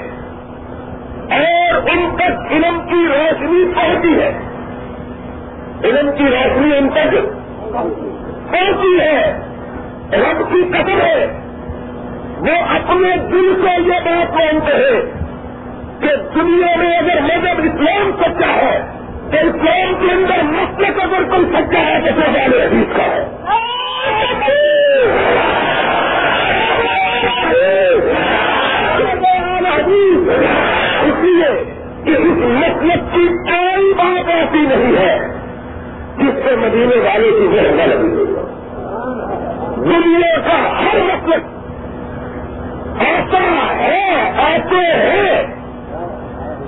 اور 1.39 1.89
ان 1.89 2.15
تک 2.15 2.51
علم 2.51 2.79
کی 2.89 3.07
روشنی 3.07 3.74
پہنچی 3.75 4.22
ہے۔ 4.22 4.39
علم 5.83 6.12
کی 6.17 6.24
روشنی 6.24 6.77
ان 6.77 6.89
تک 6.89 7.15
پہنچی 8.51 9.00
ہے۔ 9.00 9.39
رب 10.12 10.53
کی 10.53 10.63
قدر 10.69 11.05
ہے۔ 11.05 11.39
وہ 12.39 12.65
اپنے 12.69 13.17
دل 13.17 13.62
سے 13.62 13.81
یہ 13.81 14.00
بات 14.05 14.33
مانتے 14.33 14.74
ہیں 14.74 15.01
کہ 16.00 16.15
دنیا 16.36 16.75
میں 16.77 16.98
اگر 16.98 17.22
مذہب 17.22 17.62
اسلام 17.63 18.12
سچا 18.22 18.53
ہے 18.53 19.02
تو 19.32 19.94
کے 20.01 20.12
اندر 20.12 20.44
مسلک 20.44 21.00
اگر 21.03 21.24
کوئی 21.24 21.46
سچا 21.46 21.80
ہے 21.80 22.00
تو 22.00 22.22
پھر 22.22 22.30
والے 22.30 22.65
حدیث 22.65 22.98
کا 22.98 23.03
ہے۔ 23.03 23.30
اس 31.03 31.24
لیے 31.24 31.63
کہ 32.06 32.12
اس 32.12 32.38
مسلک 32.38 33.13
کی 33.13 33.27
کوئی 33.27 33.94
بات 33.94 34.30
ایسی 34.30 34.62
نہیں 34.62 34.96
ہے 34.98 35.18
جس 36.18 36.44
سے 36.44 36.56
مدینے 36.56 36.98
والے 36.98 37.32
کی 37.32 37.48
نہ 37.72 37.82
لگی 37.82 38.08
ہوئی 38.08 38.25
دنیا 39.77 40.39
کا 40.39 40.58
ہر 40.80 41.00
مطلب 41.00 41.42
ایسا 43.00 43.44
ہے، 43.70 44.32
ایسے 44.38 44.86
ہیں 44.86 45.62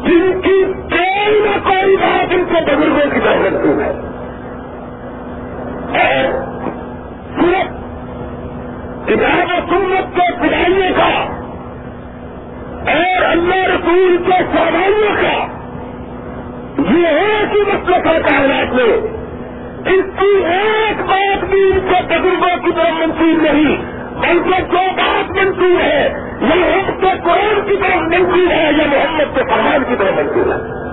جن 0.03 0.41
کی 0.41 0.73
کوئی 0.95 1.39
نہ 1.39 1.69
کوئی 1.69 1.97
بات 1.97 2.33
ان 2.33 2.45
کو 2.45 2.65
بزرگوں 2.65 3.11
کی 3.13 3.19
طرف 3.19 3.51
لگتی 3.51 3.69
ہے۔ 3.69 3.91
صرف 7.41 7.85
کتاب 9.07 9.47
و 9.49 9.69
سنت 9.69 10.15
کے 10.15 10.41
پڑھائیے 10.41 10.93
کا 10.97 11.25
اور 12.91 13.21
اللہ 13.21 13.55
رسول 13.55 14.17
کے 14.25 14.43
سوائیوں 14.55 15.15
کا، 15.21 15.47
یہ 16.97 17.07
ایک 17.07 17.55
ہی 17.55 17.61
مسئلہ 17.61 17.95
ہے 17.95 18.19
کائنات 18.29 18.73
میں۔ 18.73 18.97
اس 19.93 20.19
کی 20.19 20.45
ایک 20.45 21.01
بات 21.01 21.43
بھی 21.43 21.71
ان 21.71 21.79
کے 21.89 22.01
تجربوں 22.07 22.65
کی 22.65 22.71
طرف 22.71 22.99
منسوخ 22.99 23.51
نہیں، 23.51 23.81
بلکہ 24.21 24.61
جو 24.71 24.91
بات 24.97 25.31
منسوخ 25.31 25.81
ہے۔ 25.81 26.24
یہ 26.41 26.75
اس 26.75 27.01
کے 27.01 27.07
قرآن 27.23 27.69
کی 27.69 27.77
طرف 27.77 27.95
منسوخ 27.95 28.51
ہے 28.51 28.71
یا 28.77 28.85
محمد 28.85 29.35
کے 29.35 29.41
فرمان 29.49 29.83
کی 29.87 29.95
طرف 29.95 30.13
منسوخ 30.15 30.47
ہے؟ 30.47 30.85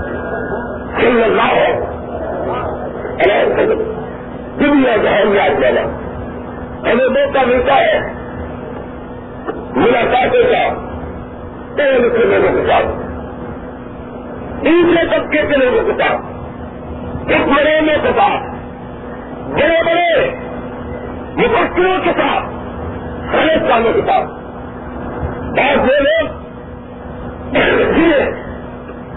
صلی 0.96 1.22
اللہ 1.22 1.42
ہے۔ 1.42 1.92
دنیا 4.61 4.96
جہاں 4.96 5.34
یاد 5.34 5.58
لینا 5.58 5.80
ہمیں 6.92 7.08
موقع 7.08 7.38
ملتا 7.46 7.76
ہے۔ 7.76 8.00
ملاقاتوں 9.76 10.44
کا 10.44 10.75
پڑھے 11.76 11.99
لکھے 11.99 12.25
لوگوں 12.25 12.62
کے 12.62 12.68
ساتھ 12.68 12.87
تیسرے 14.64 15.08
طبقے 15.08 15.38
کے 15.38 15.56
لوگوں 15.56 15.82
کے 15.82 16.02
ساتھ 16.02 16.20
اس 17.32 17.46
مرینے 17.46 17.94
کے 18.02 18.08
ساتھ۔ 18.16 18.42
بڑے 19.50 19.82
بڑے 19.87 20.30
مفکروں 21.37 21.99
کے 22.04 22.11
ساتھ۔ 22.16 22.44
خرید 23.32 23.70
والوں 23.70 23.92
کے 23.92 24.00
ساتھ۔ 24.00 24.41
بعض 25.56 25.78
وہ 25.78 26.00
لوگ 26.00 26.28
جنہیں 27.52 28.30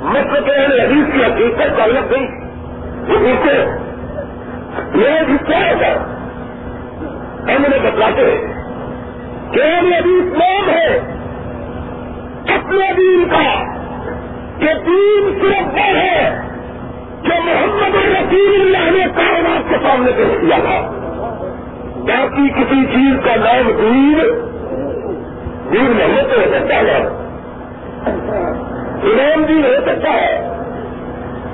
مطلب 0.02 0.50
حدیث 0.82 1.14
کی 1.14 1.24
حقیقت 1.24 1.78
تعلق 1.78 2.12
گئی 2.12 2.26
وہ 3.08 3.18
یہ 4.94 5.10
حصہ 5.10 5.56
ہوتا 5.56 5.94
ہم 7.44 7.66
انہیں 7.66 7.92
بتلاتے 7.92 8.22
ہیں 8.22 8.54
کہ 9.52 9.62
ہم 9.62 9.94
حدیث 9.94 10.38
نام 10.38 10.70
ہے 10.70 11.00
اپنے 12.56 12.94
دین 12.98 13.30
کا 13.30 13.64
کہ 14.60 14.74
دین 14.86 15.40
صرف 15.42 15.74
وہ 15.74 15.96
ہے 15.96 16.42
جو 17.24 17.34
محمد 17.46 17.96
رسول 17.96 18.62
اللہ 18.62 18.92
نے 18.92 19.06
کائنات 19.16 19.70
کے 19.70 19.76
سامنے 19.84 20.12
پیش 20.12 20.42
کیا 20.42 20.58
تھا۔ 20.58 20.80
باقی 22.08 22.50
کسی 22.50 22.86
چیز 22.86 23.26
کا 23.26 23.36
نام 23.36 23.72
دین 23.78 24.20
دین 25.72 25.92
محمد 25.92 26.34
تو 26.34 26.40
ہو 26.40 26.46
سکتا 26.54 26.76
ہے؟ 26.76 26.98
امام 29.04 29.44
دین 29.44 29.66
ہو 29.66 29.76
سکتا 29.86 30.14
ہے 30.14 30.50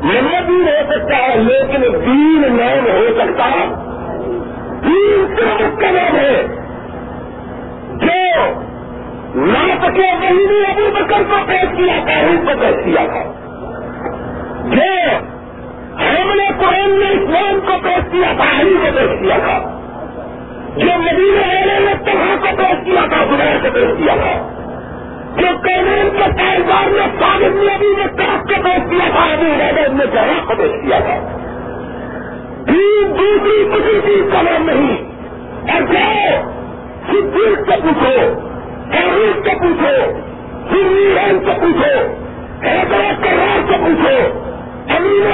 محمد 0.04 0.48
دین 0.48 0.68
ہو 0.68 0.94
سکتا 0.94 1.18
ہے، 1.18 1.38
لیکن 1.38 1.82
دین 1.82 2.58
نام 2.58 2.88
ہو 2.88 3.08
سکتا 3.20 3.50
دین 4.84 5.36
صرف 5.36 5.62
اس 5.62 5.80
کا 5.82 5.92
نام 5.92 6.16
ہے 6.16 6.44
جو 8.02 8.46
نہ 9.36 9.86
سکے 9.86 10.10
وہی 10.22 10.46
نے 10.46 10.72
ابو 10.72 10.92
بکر 10.94 11.24
کو 11.30 11.36
پیش 11.48 11.78
کیا 11.78 12.04
تھا 12.06 12.20
اس 12.20 12.40
کو 12.46 12.52
پیش 12.60 12.86
کیا 12.86 13.06
تھا۔ 13.06 13.32
جو 14.66 15.18
ہم 16.00 16.36
نے 16.36 16.48
قرآن 16.60 16.90
میں 16.90 17.10
اسلام 17.10 17.60
کو 17.60 17.74
پیش 17.84 18.12
کیا 18.12 18.34
تھا 18.38 18.62
علی 18.62 18.76
کو 18.82 18.88
پیش 18.96 19.22
کیا 19.22 19.38
تھا۔ 19.38 19.81
جو 20.78 20.86
مدینہ 20.86 21.46
والے 21.46 21.80
نے 21.80 21.94
تباہ 21.94 22.36
کو 22.42 22.58
پیش 22.58 22.86
کیا 22.86 23.02
تھا 23.10 23.18
خدا 23.18 23.58
کو 23.62 23.68
پیش 23.74 23.98
کیا 23.98 24.16
تھا۔ 24.16 24.48
جو 25.38 25.48
قانون 25.48 26.10
کے 26.18 26.44
کاروبار 26.44 26.90
نے 26.90 27.20
ثابت 27.20 27.56
نبی 27.56 27.94
نے 27.98 28.08
طرف 28.18 28.40
کو 28.40 28.64
پیش 28.64 28.90
کیا 28.90 29.10
تھا، 29.12 29.34
ابھی 29.34 29.64
عبید 29.70 29.94
نے 29.94 30.06
جہاں 30.14 30.46
کو 30.48 30.54
پیش 30.58 30.72
کیا 30.86 31.00
تھا۔ 31.00 31.38
تین 32.68 33.14
دوسری 33.20 33.70
کسی 33.74 34.00
چیز 34.06 34.34
کا 34.34 34.42
نام 34.42 34.66
نہیں۔ 34.66 35.12
اور 35.74 35.82
جاؤ، 35.82 36.42
صدیق 37.08 37.60
سے 37.60 37.82
پوچھو 37.84 38.40
تاریخ 38.92 39.36
سے 39.36 39.56
پوچھو 39.62 40.22
سنی 40.70 41.16
سے 41.46 41.52
پوچھو 41.62 42.14
حیدرآباد 42.64 43.24
کے 43.24 43.30
راج 43.30 43.72
سے 43.72 43.78
پوچھو 43.78 44.40
امیر 44.90 45.28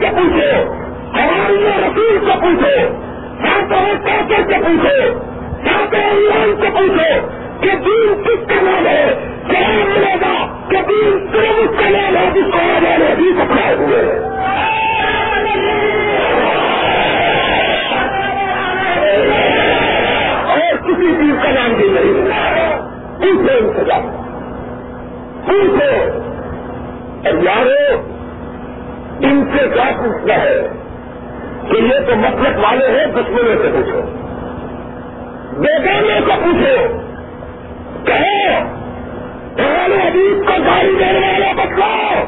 سے 0.00 0.10
پوچھو 0.10 0.72
ہمارے 1.12 1.46
اللہ 1.46 1.86
رسول 1.86 2.18
کو 2.26 2.40
پوچھو۔ 2.40 3.09
ساتھ 3.42 3.72
کیسے 4.04 4.42
سے 4.48 4.58
پوچھو 4.64 4.94
ساتھ 5.64 5.94
ایمان 5.94 6.54
سے 6.60 6.70
پوچھو 6.70 7.08
کہ 7.60 7.76
دین 7.86 8.22
کس 8.22 8.46
کا 8.48 8.60
نام 8.62 8.86
ہے؟ 8.86 9.14
کیا 9.48 9.68
ملے 9.68 10.14
گا 10.20 10.34
کہ 10.70 10.82
دین 10.88 11.26
صرف 11.32 11.58
اس 11.58 11.80
کا 11.80 11.88
نام 11.90 12.16
ہے 12.16 12.26
جس 12.34 12.52
کو 12.52 12.58
آنے 12.58 12.88
والے 12.88 13.14
بھی 13.14 13.32
سپلائے 13.38 13.74
ہوئے 13.74 14.04
اور 20.52 20.76
کسی 20.76 21.10
چیز 21.20 21.34
کا 21.42 21.50
نام 21.50 21.74
بھی 21.74 21.88
نہیں 21.88 22.30
پوچھو 23.20 23.56
انتظام 23.58 24.06
پوچھو 25.46 25.90
یارو، 27.44 27.96
ان 29.20 29.44
سے 29.52 29.68
کیا 29.74 29.90
پوچھنا 29.98 30.34
ہے؟ 30.34 30.60
کہ 31.68 31.76
یہ 31.76 32.06
تو 32.06 32.16
مطلب 32.16 32.58
والے 32.58 33.00
ہیں، 33.00 33.06
دشمنوں 33.06 33.62
سے 33.62 33.68
پوچھو۔ 33.72 34.00
بیگانے 35.60 36.20
کو 36.26 36.32
پوچھو۔ 36.44 36.98
کہو 38.04 38.64
پہلے 39.56 39.94
حدیث 39.94 40.46
کو 40.46 40.62
گاڑی 40.66 40.94
دینے 40.98 41.18
والا 41.18 41.52
بتلاؤ 41.52 42.24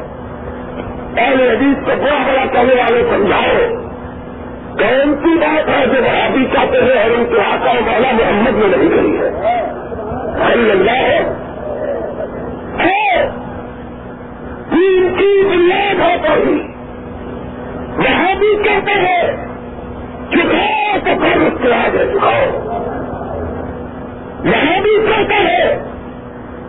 پہلے 1.15 1.49
حدیث 1.49 1.85
کو 1.85 1.91
بڑا 2.03 2.23
بڑا 2.27 2.45
کرنے 2.45 2.73
والے 2.73 3.03
سمجھاؤ۔ 3.09 3.83
کون 4.77 5.15
سی 5.23 5.37
بات 5.37 5.69
ہے 5.69 5.85
جو 5.87 6.03
وہ 6.03 6.23
ابھی 6.25 6.45
چاہتے 6.53 6.81
ہیں 6.81 7.03
اور 7.03 7.09
ان 7.11 7.25
کے 7.25 7.41
آقا 7.41 7.91
والا 7.91 8.11
محمد 8.11 8.51
میں 8.51 8.77
نہیں 8.77 8.89
کری 8.89 9.19
ہے۔ 9.19 9.29
اللہ 10.71 10.91
ہے۔ 10.91 11.43
تین 14.69 15.15
کی 15.17 15.43
بنیاد 15.49 15.99
ہو 15.99 16.27
پڑی 16.27 16.67
یہاں 17.99 18.35
بھی 18.35 18.63
کہتے 18.63 18.91
ہیں 18.91 19.22
چکاؤ 21.49 21.61
کے 21.61 21.73
آگے 21.73 22.13
چکاؤ 22.13 22.43
یہاں 24.43 24.81
بھی 24.81 25.07
کہتے 25.07 25.33
ہیں 25.33 25.83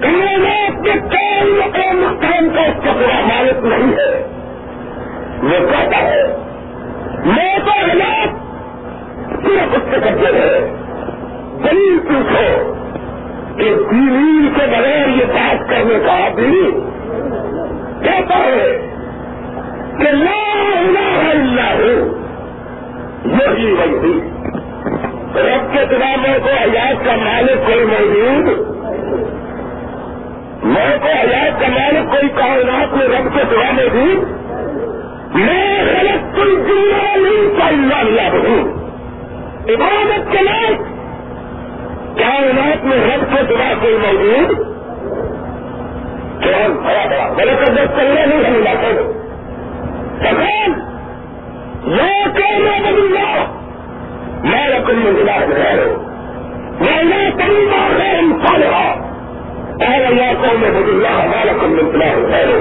کائنات 0.00 0.84
کے 0.84 0.90
کوئی 1.00 1.52
مقام 1.52 1.96
مقام 1.96 2.48
کا 2.54 2.60
اس 2.60 2.84
کا 2.84 2.92
پورا 2.92 3.26
مالک 3.26 3.64
نہیں 3.64 3.92
ہے۔ 3.92 4.28
وہ 5.42 5.66
کہتا 5.70 5.96
ہے 5.96 6.22
میں 7.24 7.58
تو 7.64 7.70
حالات 7.70 8.28
صرف 9.46 9.76
اس 9.76 9.82
سے 9.90 10.00
کرتے 10.00 10.38
ہیں۔ 10.38 10.84
دلیل 11.64 11.98
پوچھو 11.98 12.74
کہ 13.56 13.74
دلیل 13.90 14.48
کے 14.54 14.66
بغیر 14.66 15.08
یہ 15.08 15.24
بات 15.24 15.70
کرنے 15.70 15.98
کا 16.06 16.28
دلیل 16.36 16.70
کہتا 18.02 18.38
ہے 18.38 18.90
کہ 19.98 20.10
لا 20.10 20.62
الہ 20.78 21.30
الا 21.30 21.74
ہو 21.74 22.18
یہی 23.24 23.72
وہی 23.72 24.33
رب 25.40 25.72
کے 25.72 25.96
میں 25.98 26.38
کو 26.38 26.48
حیات 26.48 27.04
کا 27.04 27.16
مالک 27.16 27.66
کوئی 27.66 27.84
موجود؟ 27.84 28.46
میں 30.64 30.98
کو 30.98 31.08
حیات 31.08 31.60
کا 31.60 31.68
مالک 31.68 32.10
کوئی 32.10 32.28
کائنات 32.28 32.94
میں 32.94 33.06
رب 33.06 33.34
کے 33.34 33.42
سوا 33.50 33.70
موجود؟ 33.72 34.24
میں 35.34 35.84
غلط 35.84 36.36
کوئی 36.36 36.56
دنیا 36.56 37.16
نہیں 37.16 37.58
کا 37.58 37.66
اللہ 37.66 38.28
ہوں 38.32 38.62
عبادت 39.68 40.32
کے 40.32 40.44
لائق 40.44 40.80
کائنات 42.18 42.84
میں 42.84 42.98
رب 42.98 43.36
کے 43.36 43.54
سوا 43.54 43.72
کوئی 43.80 43.96
موجود؟ 43.96 44.56
کیا 46.42 46.66
بڑا 46.68 47.06
بڑا 47.10 47.32
بڑے 47.36 47.52
کر 47.64 47.72
دس 47.72 47.96
کرنے 47.96 48.26
نہیں 48.26 48.44
ہم 48.44 48.54
علاقے 48.54 48.92
میں 48.92 49.24
سکون 50.18 50.74
کہنا 52.34 52.90
بدلا 52.90 53.63
میں 54.44 54.68
رقم 54.68 54.98
مزلا 54.98 55.38
رہے 55.40 55.86
میں 56.80 57.04
یہ 57.04 57.30
کئی 57.30 57.66
بار 57.66 58.00
ہے 58.00 58.18
انسان 58.18 58.62
رہا۔ 58.62 58.94
پہلے 59.80 60.06
اللہ 60.06 60.32
کو 60.40 60.58
میں 60.58 60.70
بدلا 60.70 61.24
ہمارا 61.24 61.52
کم 61.60 61.70
مزلا 61.70 62.06
رہے 62.06 62.60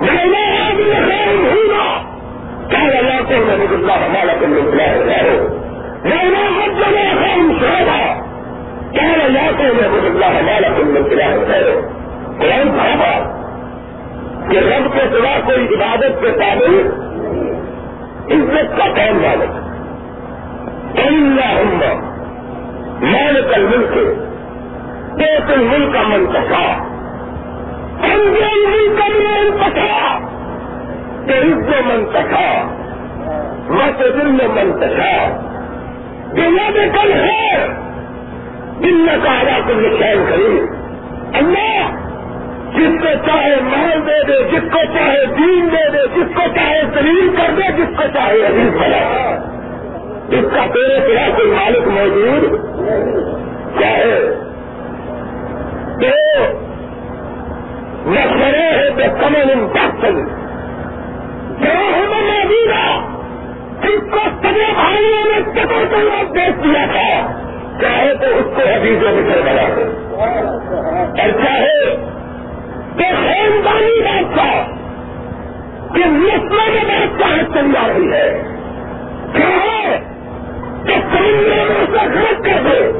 میں 0.00 0.24
نے 0.24 0.42
آدمی 0.58 0.92
خیر 0.92 1.36
بھولا 1.36 2.02
پہلے 2.70 2.98
اللہ 2.98 3.22
کو 3.28 3.44
میں 3.46 3.66
بدلا 3.66 3.94
ہمارا 3.94 4.34
کم 4.40 4.50
مزلا 4.50 4.84
رہے 4.84 5.38
میں 6.04 6.24
نے 6.24 6.42
حد 6.58 6.78
جگہ 6.80 7.06
خیر 7.20 7.50
شہدا 7.60 8.14
پہلے 8.92 9.24
اللہ 9.24 9.50
کو 9.56 9.62
میں 9.62 9.88
بدلا 9.88 10.26
ہمارا 10.26 10.68
کم 10.78 10.94
مزلا 10.94 11.26
رہے 11.26 11.80
قرآن 12.38 12.76
صاحبہ 12.76 13.40
کہ 14.50 14.58
رب 14.58 14.92
کے 14.92 15.00
سوا 15.10 15.40
کوئی 15.46 15.66
عبادت 15.74 16.20
کے 16.20 16.30
قابل 16.30 16.90
عزت 18.30 18.78
کا 18.78 18.86
کون 18.86 19.22
مالک۔ 19.22 19.59
اللہ 21.10 21.94
مالک 23.02 23.54
الملک 23.54 23.96
ایک 25.22 25.50
ملک 25.58 25.94
کا 25.94 26.02
منتخا 26.08 26.64
انجل 28.02 28.66
ملک 28.66 28.98
کا 28.98 29.08
منتخا 29.14 30.18
کہ 31.26 31.32
عز 31.32 31.70
منتخا 31.86 32.50
مت 33.68 33.98
دل 33.98 34.30
میں 34.30 34.48
منتخا 34.48 35.40
دل 36.36 36.58
کل 36.76 37.12
ہے 37.12 37.66
دل 38.82 38.92
میں 38.92 39.16
کہا 39.22 39.58
کل 39.66 39.96
شہر 39.98 40.30
خرید 40.30 40.80
اللہ، 41.34 41.90
جس 42.72 43.02
کو 43.02 43.08
چاہے 43.26 43.56
مال 43.62 44.06
دے 44.06 44.22
دے، 44.26 44.42
جس 44.50 44.72
کو 44.72 44.78
چاہے 44.94 45.26
دین 45.26 45.68
دے 45.72 45.90
دے، 45.90 46.06
جس 46.14 46.34
کو 46.36 46.42
چاہے 46.56 46.82
دلیل 46.94 47.36
کر 47.36 47.54
دے، 47.56 47.72
جس 47.76 47.96
کو 47.96 48.02
چاہے 48.14 48.46
عزیز 48.46 48.72
بنا 48.74 49.59
اس 50.30 50.44
کا 50.54 50.66
تیرے 50.66 51.00
سوا 51.00 51.36
کوئی 51.36 51.50
مالک 51.50 51.88
موجود 51.88 52.58
چاہے 53.80 54.34
تو 56.00 56.10
نشرے 58.06 58.58
ہے 58.58 58.90
تو 58.90 59.16
کمل 59.20 59.50
انفیکشن 59.50 60.28
جو 61.60 61.70
ہمیں 61.72 62.22
موجود 62.22 62.70
جس 63.84 64.10
کو 64.10 64.18
سبھی 64.42 64.72
بھائیوں 64.74 65.24
نے 65.24 65.60
کبھی 65.60 65.84
کبھی 65.90 66.40
دیکھ 66.40 66.58
دیا 66.62 66.84
تھا؟ 66.92 67.40
چاہے 67.80 68.14
تو 68.14 68.26
اس 68.36 68.44
کو 68.44 68.62
حدیثوں 68.62 69.12
میں 69.12 69.22
بنا 69.22 69.74
دے۔ 69.76 69.82
اور 71.22 71.44
چاہے 71.44 71.96
کہ 72.96 73.04
خاندانی 73.04 74.00
بادشاہ، 74.00 74.68
کہ 75.94 76.04
نسلوں 76.06 76.72
میں 76.72 77.06
بادشاہ 77.06 77.54
چلی 77.54 77.76
آ 77.76 77.88
رہی 77.88 78.12
ہے۔ 78.12 78.42
کیا 79.32 79.96
کہ 80.86 80.92
سمندر 80.92 81.64
میں 81.68 81.82
اسے 81.82 81.98
خرچ 81.98 82.44
کر 82.44 82.62
دے۔ 82.64 82.92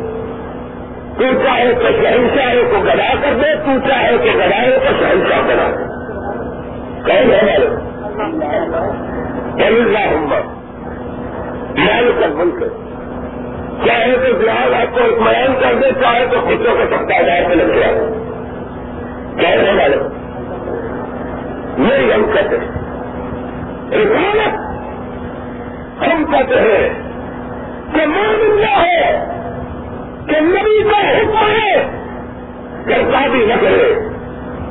تو 1.19 1.25
چاہے 1.45 1.75
تو 1.75 1.89
شہنشاہوں 2.03 2.71
کو 2.71 2.85
گڑا 2.85 3.15
کر 3.23 3.35
دے، 3.35 3.55
تو 3.55 3.89
چاہے 3.89 4.19
کہ 4.19 4.31
گڑائے 4.37 4.71
کو 4.71 5.05
شہنشاہ 5.05 5.41
بنا 5.41 5.71
دے۔ 5.71 6.01
کون 7.07 7.33
ہے 7.33 7.59
محمد 9.83 10.61
مالک 11.79 12.37
ملک 12.37 12.65
چاہے 13.87 14.17
تو 14.17 14.39
فلحال 14.39 14.75
آپ 14.75 14.95
کو 14.95 15.01
اطمینان 15.05 15.55
کر 15.61 15.75
دے، 15.83 15.91
چاہے 16.01 16.27
تو 16.31 16.41
خوشوں 16.41 16.75
کو 16.75 16.97
سکتا 16.97 17.23
جائے 17.23 17.45
تو 17.45 17.55
لگ 17.55 17.79
جائے۔ 17.81 18.01
کہنے 19.37 19.83
والے 19.83 19.97
یہی 21.79 22.13
ہم 22.13 22.23
کہتے 22.35 22.57
ہیں۔ 22.57 22.69
رسالت 23.91 24.55
ہم 26.03 26.25
کہتے 26.25 26.61
ہیں۔ 26.61 27.10
کہ 27.95 28.07
مان 28.07 28.39
اللہ 28.41 28.83
ہے 28.83 29.25
کہ 30.29 30.41
نبی 30.41 30.83
کا 30.83 31.11
حکم 31.11 31.51
ہے، 31.51 31.83
کہ 32.87 32.95
شادی 32.95 33.47
نہ 33.47 33.55
کرے۔ 33.61 33.95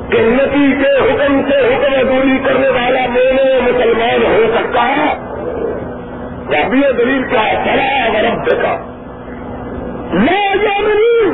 کہ 0.10 0.21
نبی 0.21 0.84
کے 0.84 0.97
حکم 0.97 1.41
سے 1.49 1.58
حکم 1.58 2.08
دوری 2.08 2.38
کرنے 2.45 2.69
والا 2.69 3.05
میرے 3.10 3.62
مسلمان 3.62 4.25
ہو 4.25 4.43
سکتا 4.55 4.88
ہے۔ 4.88 5.29
ابھی 6.65 6.82
دلیل 6.97 7.23
کا 7.23 7.63
چلا 7.65 8.21
رب 8.21 8.49
کا۔ 8.49 8.77
میں 10.13 10.55
یہ 10.55 11.32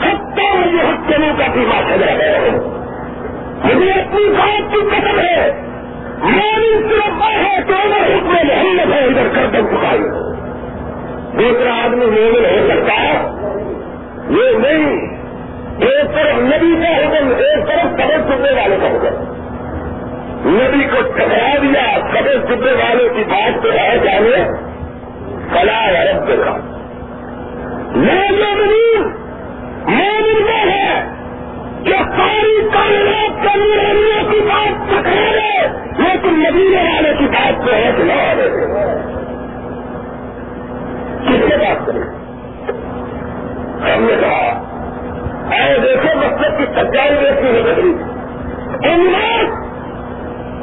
سب 0.00 0.74
یہ 0.74 0.82
حکموں 0.82 1.38
کا 1.38 1.46
بھی 1.52 1.66
بات 1.66 1.98
رہا 2.02 2.12
ہے۔ 2.12 2.50
مجھے 3.64 3.90
اپنی 3.90 4.28
بات 4.28 4.72
کی 4.72 4.80
قدم 4.80 5.18
ہے۔ 5.18 5.52
میری 6.22 6.82
صرف 6.90 7.22
ہے 7.22 7.60
دونوں 7.68 8.04
حکم 8.04 8.46
محمد 8.46 8.92
ہے 8.92 9.04
ادھر 9.04 9.28
کر 9.34 9.46
دم 9.46 9.66
چکائی 9.66 10.00
دوسرا 11.38 11.84
آدمی 11.84 12.06
مومن 12.06 12.44
ہو 12.44 12.68
سکتا 12.68 13.02
ہے 13.02 13.14
یہ 14.28 14.58
نہیں، 14.58 15.16
ایک 15.80 16.14
طرف 16.14 16.38
نبی 16.38 16.82
کا 16.82 16.96
حکم، 16.96 17.28
ایک 17.28 17.66
طرف 17.66 17.92
قبر 17.92 18.30
چبنے 18.30 18.52
والے 18.52 18.76
کا 18.80 18.86
حکم۔ 18.86 19.32
نبی 20.46 20.84
کو 20.84 21.02
ٹکرا 21.02 21.54
دیا، 21.62 21.98
قبر 22.10 22.36
چبنے 22.48 22.72
والے 22.72 23.08
کی 23.08 23.24
بات 23.28 23.62
پہ 23.62 23.68
رہ 23.68 23.96
جانے۔ 23.96 24.44
فلاح 25.50 25.90
رب 25.90 26.28
کا 26.28 26.56
میں 27.96 28.30
مومنین 28.30 29.02
مومن 29.86 30.42
وہ 30.42 30.70
ہے 30.70 31.04
کہ 31.84 31.94
ساری 32.16 32.68
کائنات 32.72 33.42
کے 33.42 33.58
نورانیوں 33.58 34.32
کی 34.32 34.40
بات 34.40 34.90
پکڑا 34.90 35.30
لے 35.30 35.68
لیکن 35.98 36.28
مدینے 36.28 36.82
والے 36.82 37.12
کی 37.18 37.24
بات 37.24 37.64
کو 37.64 37.70
ایک 37.70 38.00
نہ 38.00 38.12
کس 41.22 41.50
سے 41.50 41.56
بات 41.56 41.86
کریں؟ 41.86 42.02
ہم 43.94 44.02
نے 44.02 44.16
کہا، 44.20 44.62
اے 45.54 45.78
دیکھو 45.78 46.18
مطلب 46.18 46.58
کی 46.58 46.64
سچائی 46.64 47.10
دیکھتی 47.20 47.46
ہے 47.46 47.62
بدلی 47.62 47.94
اناج 48.92 49.46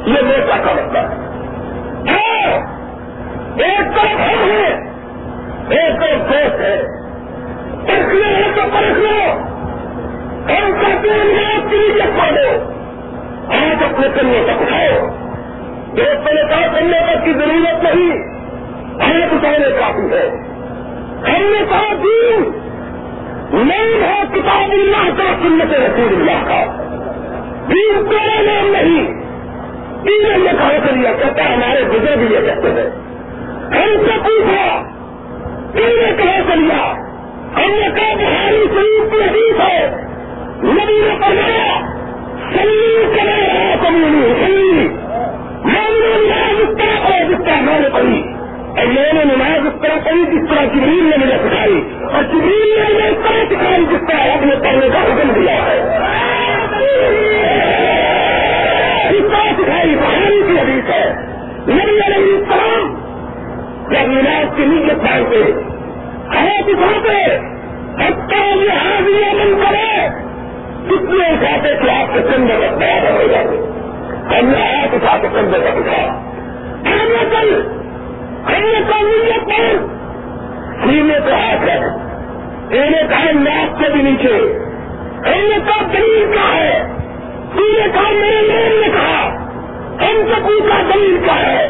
یہ 0.08 0.22
نیتا 0.22 0.56
کا 0.56 0.72
مطلب 0.72 1.04
ہے۔ 1.04 1.30
ایک 3.56 3.96
طرف 3.96 4.20
ہم 4.20 4.50
ہیں، 4.50 4.90
ایک 5.68 6.00
طرف 6.00 6.28
دوست 6.28 6.60
ہے 6.60 6.82
پرکھنا 7.86 8.28
ہے 8.28 8.50
تو 8.56 8.62
پرکھ 8.72 8.98
لو 8.98 9.32
ہم 10.48 10.72
کہتے 10.80 11.08
ہیں 11.08 11.44
آپ 11.44 11.70
کے 11.70 11.76
لیے 11.76 12.02
پڑھ 12.18 12.32
دو 12.32 12.70
آپ 13.48 13.84
اپنے 13.84 14.06
کنیوں 14.20 14.44
تک 14.44 14.62
اٹھاؤ 14.62 15.06
ایک 15.96 16.20
میں 16.24 16.34
نے 16.34 16.42
کہا 16.50 16.72
کرنے 16.74 16.98
تک 17.06 17.24
کی 17.24 17.32
ضرورت 17.32 17.82
نہیں۔ 17.82 18.39
ہمیں 19.06 19.26
اٹھانے 19.26 19.70
کافی 19.80 20.14
ہے 20.14 20.28
ہم 21.28 21.42
نے 21.42 21.64
کہا، 21.70 21.94
دین 22.04 22.50
نہیں 23.52 24.02
ہے 24.02 24.22
کتاب 24.34 24.72
اللہ 24.72 25.10
کا، 25.16 25.24
سنت 25.42 25.74
رسول 25.74 26.14
اللہ 26.14 26.48
کا۔ 26.48 26.64
دین 27.68 28.10
تیرا 28.10 28.40
نام 28.40 28.70
نہیں۔ 28.70 29.06
تین 30.04 30.44
نے 30.44 30.50
کہا 30.58 30.78
کر 30.86 30.92
لیا 30.92 31.12
کہتا 31.12 31.44
ہے، 31.44 31.54
ہمارے 31.54 31.84
بزرگ 31.84 32.18
بھی 32.18 32.34
یہ 32.34 32.40
کہتے 32.40 32.68
ہیں۔ 32.68 32.90
ہم 33.66 34.04
سے 34.06 34.18
پوچھا 34.24 34.82
تین 35.72 35.88
نے 35.88 36.22
کہا 36.22 36.40
کر 36.48 36.56
لیا۔ 36.56 36.94
ہم 37.56 37.70
نے 37.70 37.88
کہا، 37.96 38.14
بہاری 38.14 38.64
شریف 38.74 39.12
کی 39.12 39.22
حدیث 39.22 39.60
ہے۔ 39.60 39.90
نبی 40.62 41.02
نے 41.08 41.16
فرمایا 41.20 41.80
سلی 42.52 43.04
کرے 43.16 43.46
رہا 43.46 43.74
کمیونی 43.82 44.46
سلی 44.46 44.88
میں 45.64 45.90
نے 45.90 46.16
نماز 46.16 46.60
اس 46.60 46.78
طرح 46.78 47.04
پڑھا 47.04 47.22
جس 47.22 47.44
طرح 47.44 47.60
میں 47.60 47.80
نے 47.80 47.88
پڑھی۔ 47.88 48.19
اور 48.80 48.86
میں 48.86 49.12
نے 49.12 49.24
نماز 49.24 49.66
اس 49.66 49.82
طرح 49.82 49.96
پڑھی 50.04 50.24
جس 50.24 50.48
طرح 50.50 50.64
جبریل 50.64 51.10
نے 51.10 51.16
مجھے 51.16 51.36
سکھائی 51.48 51.88
اور 52.12 52.22
جبریل 52.22 52.78
نے 52.78 52.94
مجھے 52.94 53.08
اس 53.08 53.16
طرح 53.28 53.44
سکھائی 53.50 53.84
جس 53.84 54.08
طرح 54.08 54.32
آپ 54.32 54.42
نے 54.44 54.54
پڑھنے 54.56 54.88
کا 54.88 55.02
حکم 55.02 55.32
دیا 55.32 55.54
ہے۔ 55.54 55.80
اس 59.10 59.24
طرح 59.30 59.62
سکھائی 59.62 59.96
بہاری 59.96 60.42
کی 60.46 60.58
حدیث 60.58 60.90
ہے۔ 60.90 61.10
نبی 61.68 61.98
علیہ 62.06 62.36
السلام 62.36 62.94
جب 63.90 64.06
نماز 64.06 64.56
کی 64.56 64.64
نیت 64.64 65.02
مانگتے 65.10 65.42
ہاتھ 66.34 66.70
اٹھاتے 66.70 67.24
اچھا 68.04 68.44
یہ 68.44 68.70
حاضری 68.70 69.34
من 69.34 69.62
کرے 69.62 70.08
کتنے 70.86 71.24
اٹھاتے 71.24 71.74
کہ 71.74 71.90
آپ 71.90 72.14
کے 72.14 72.20
سندر 72.20 72.58
میں 72.58 72.70
پیدا 72.78 73.10
ہو 73.10 73.26
جاتے 73.30 73.56
ہم 74.30 74.46
نے 74.46 74.58
ہاتھ 74.58 74.94
اٹھا 74.94 75.16
کے 75.22 75.28
سندر 75.28 75.58
کا 75.58 75.70
دکھایا 75.80 76.08
ہم 76.86 77.08
نے 77.08 77.24
کل 77.30 77.79
ہم 78.46 78.62
نے 78.62 78.80
کل 78.88 79.06
نیت 79.06 79.48
پر 79.48 79.86
سینے 80.84 81.20
پہ 81.26 81.30
ہاتھ 81.30 81.68
ہے۔ 81.68 81.78
انہیں 82.78 83.08
کہا 83.08 83.30
ناک 83.32 83.78
کے 83.78 83.90
بھی 83.92 84.02
نیچے۔ 84.02 84.58
ہم 85.18 85.48
نے 85.48 85.58
کہا 85.66 85.86
دلیل 85.92 86.34
کا 86.34 86.56
ہے۔ 86.56 86.82
سینے 87.54 87.88
کہا 87.94 88.10
میرے 88.10 88.42
لوگ 88.42 88.80
نے 88.80 88.88
کہا۔ 88.92 89.28
ہم 89.94 90.34
سے 90.34 90.40
پوچھا 90.40 90.82
دلیل 90.94 91.24
کا 91.26 91.38
ہے۔ 91.38 91.68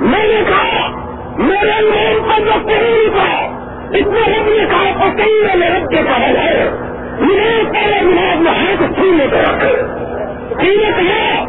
میں 0.00 0.28
نے 0.28 0.42
کہا، 0.48 0.88
میرے 1.38 1.80
لوگ 1.80 2.28
پر 2.28 2.40
جو 2.40 2.68
کہیں 2.68 3.08
تھا 3.14 3.46
اتنے 3.90 4.20
رب 4.20 4.48
نے 4.48 4.64
کہا 4.70 4.92
پسند 5.00 5.62
ہے 5.62 5.68
رب 5.68 5.90
کے 5.90 5.96
کہا 5.96 6.26
ہے۔ 6.26 6.70
نماز 7.20 7.62
پہلے 7.72 8.00
نماز 8.00 8.40
میں 8.40 8.52
ہاتھ 8.52 9.00
سینے 9.00 9.26
پہ 9.30 9.36
رکھے 9.36 9.76
سینے 10.60 10.90
کیا 10.98 11.44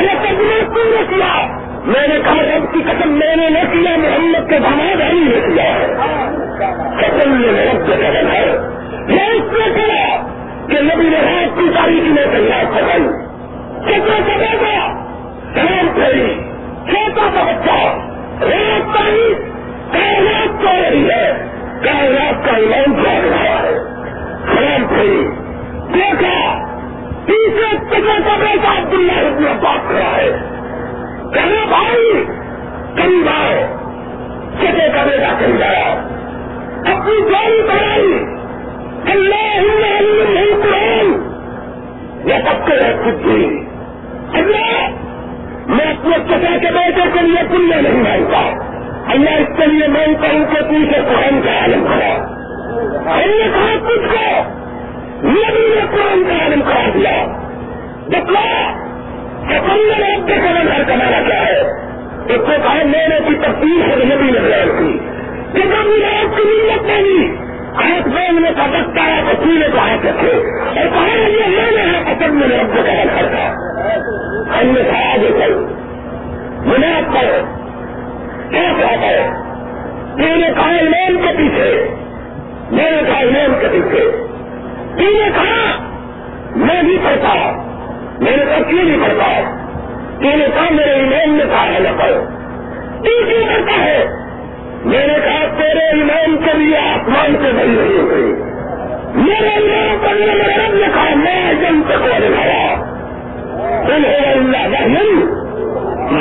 یہ 0.00 0.18
تجمہ 0.22 0.74
پورے 0.74 1.04
کیا 1.08 1.63
میں 1.84 2.08
نے 2.08 2.18
کہا، 2.24 2.56
رب 2.56 2.74
کی 2.74 2.80
قسم، 2.82 3.10
میں 3.10 3.36
نے 3.36 3.48
نہ 3.48 3.72
کیا، 3.72 3.96
محمد 3.96 4.50
کے 4.50 4.58
دماغ 4.58 5.02
علی 5.02 5.20
نے 5.20 5.54
کیا۔ 5.54 5.78
قسم 7.00 7.18
قسم 7.18 7.36
نے 7.36 7.64
رب 7.64 7.86
کے 7.86 7.92
قدم 7.92 8.28
ہے۔ 8.32 8.46
میں 9.08 9.28
اس 9.28 9.52
نے 9.52 9.74
کہا 9.74 10.28
کہ 10.68 10.80
نبی 10.80 11.08
نے 11.08 11.18
رات 11.18 11.58
کی 11.58 11.70
تاریخ 11.74 12.02
میں 12.02 12.24
تیار 12.38 12.64
کروائی 12.64 13.02
کتنا 13.84 14.16
سب 14.16 14.62
گا 14.62 15.04
سلام 15.54 15.88
پھیری 15.94 16.40
چھوٹا 16.90 17.28
سا 17.34 17.42
بچہ 17.42 17.73
یہ 42.74 42.80
سب 42.80 43.04
خود 43.04 43.14
بھی۔ 43.14 43.64
اللہ، 44.34 44.88
میں 45.66 45.92
اپنے 45.92 46.16
چچا 46.28 46.58
کے 46.58 46.66
بیٹے 46.66 47.00
کے 47.12 47.22
لیے 47.22 47.42
پنیہ 47.50 47.88
نہیں 47.88 48.02
مانگتا۔ 48.02 48.64
اللہ، 49.12 49.30
اس 49.30 49.58
کے 49.58 49.66
لیے 49.66 49.88
مانگتا 49.88 50.26
ہوں 50.32 50.44
کہ 50.44 50.62
پیچھے 50.62 51.00
قرآن 51.08 51.40
کا 51.44 51.58
عالم 51.60 51.84
کرا 51.84 52.26
ہم 53.14 53.30
نے 53.30 53.48
کہا 53.54 53.88
کچھ 53.88 54.14
کو 54.14 54.42
نبی 55.26 55.74
نے 55.74 55.86
قرآن 55.90 56.22
کا 56.28 56.44
عالم 56.44 56.60
کرا 56.60 56.90
دیا۔ 56.94 57.26
بتلا 58.06 58.72
سکندر 59.44 60.02
آپ 60.02 60.26
کے 60.26 60.34
قدم 60.34 60.72
ہر 60.76 60.82
کمانا 60.82 61.22
کیا 61.26 61.46
ہے؟ 61.46 61.60
اس 61.60 62.38
کو 62.38 62.52
کہا، 62.62 62.74
میں 62.74 63.08
نے 63.08 63.16
کی 63.28 63.34
تفصیل 63.34 63.82
سے 63.90 64.04
نبی 64.04 64.30
نے 64.30 64.40
بیان 64.40 64.68
کی۔ 64.78 64.98
کہ 65.52 65.68
جب 65.68 66.04
آپ 66.04 66.36
کی 66.36 66.42
نیت 66.44 66.86
نہیں 67.78 67.98
ہاتھ 67.98 68.08
مانگنے 68.08 68.50
کا 68.56 68.62
وقت 68.62 68.98
آیا 68.98 69.22
تو 69.30 69.44
سینے 69.44 69.66
کو 69.72 69.78
ہاتھ 69.78 70.06
رکھے 70.06 70.32
اور 70.66 70.86
کہا 70.94 71.18
یہ 71.18 71.46
میں 71.46 71.70
نے 71.70 71.96
ہاتھ 71.96 72.08
اصل 72.08 72.30
میں 72.30 72.48
رب 72.48 72.66
کو 72.66 72.82
قدم 72.82 73.08
کرتا 73.16 73.50
ہم 74.60 74.66
نے 74.66 74.80
کہا 74.90 75.12
آگے 75.12 75.30
چل 75.38 75.66
مناف 76.66 77.14
کرو۔ 77.14 77.54
کیا 78.50 78.72
کہتا 78.78 79.06
ہے 79.06 79.30
میں 80.16 80.36
نے 80.36 80.46
کہا 80.56 80.70
کے 81.08 81.36
پیچھے۔ 81.36 81.94
میں 82.70 82.90
نے 82.90 83.02
کہا 83.06 83.18
امام 83.18 83.54
کے 83.60 83.68
پیچھے۔ 83.72 84.26
تم 84.96 85.04
نے 85.04 85.30
کہا 85.34 85.88
میں 86.56 86.82
نہیں 86.82 86.98
پڑھتا 87.04 87.52
میں 88.20 88.36
نے 88.36 88.44
کہا 88.44 88.70
کیوں 88.70 88.84
نہیں 88.84 89.02
پڑھتا 89.02 89.40
تم 90.18 90.38
نے 90.38 90.46
کہا 90.54 90.64
میرے 90.70 90.92
امام 90.92 91.36
نے 91.36 91.44
کہا 91.50 91.64
ہے 91.64 91.78
نہ 91.78 92.02
پڑھو۔ 92.02 92.24
تو 93.04 93.24
کیوں 93.28 93.44
کرتا 93.48 93.84
ہے؟ 93.84 94.06
میں 94.84 95.06
نے 95.06 95.14
کہا، 95.24 95.44
تیرے 95.58 96.02
امام 96.02 96.36
کے 96.36 96.58
لیے 96.58 96.76
آسمان 96.76 97.36
سے 97.42 97.52
بھری 97.52 97.66
نہیں 97.66 98.02
ہو 98.02 98.10
گئی 98.10 98.32
میرے 99.14 99.48
امام 99.48 99.98
پر 99.98 100.14
نے 100.14 100.56
رب 100.56 100.74
نے 100.74 100.86
کہا، 100.94 101.14
میں 101.14 101.54
جن 101.54 101.82
تک 101.88 102.02
وہ 102.02 102.18
لگایا 102.18 102.74
انہیں 103.96 104.32
اللہ 104.32 104.68
بہن 104.68 105.28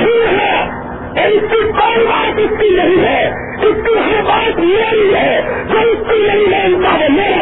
یہ 0.07 0.37
ہے۔ 0.37 0.83
اس 1.27 1.41
کی 1.41 1.71
کوئی 1.71 2.05
بات 2.05 2.39
اس 2.39 2.59
کی 2.59 2.69
نہیں 2.69 3.03
ہے۔ 3.03 3.27
اس 3.67 3.87
کی 3.87 3.97
ہر 3.97 4.21
بات 4.21 4.59
میری 4.59 5.15
ہے۔ 5.15 5.41
جو 5.69 5.79
اس 5.79 5.97
کی 6.09 6.27
نہیں 6.27 6.47
مانتا 6.47 6.89
وہ 6.89 7.09
میرا 7.09 7.09
بھی 7.09 7.17
منتر 7.17 7.32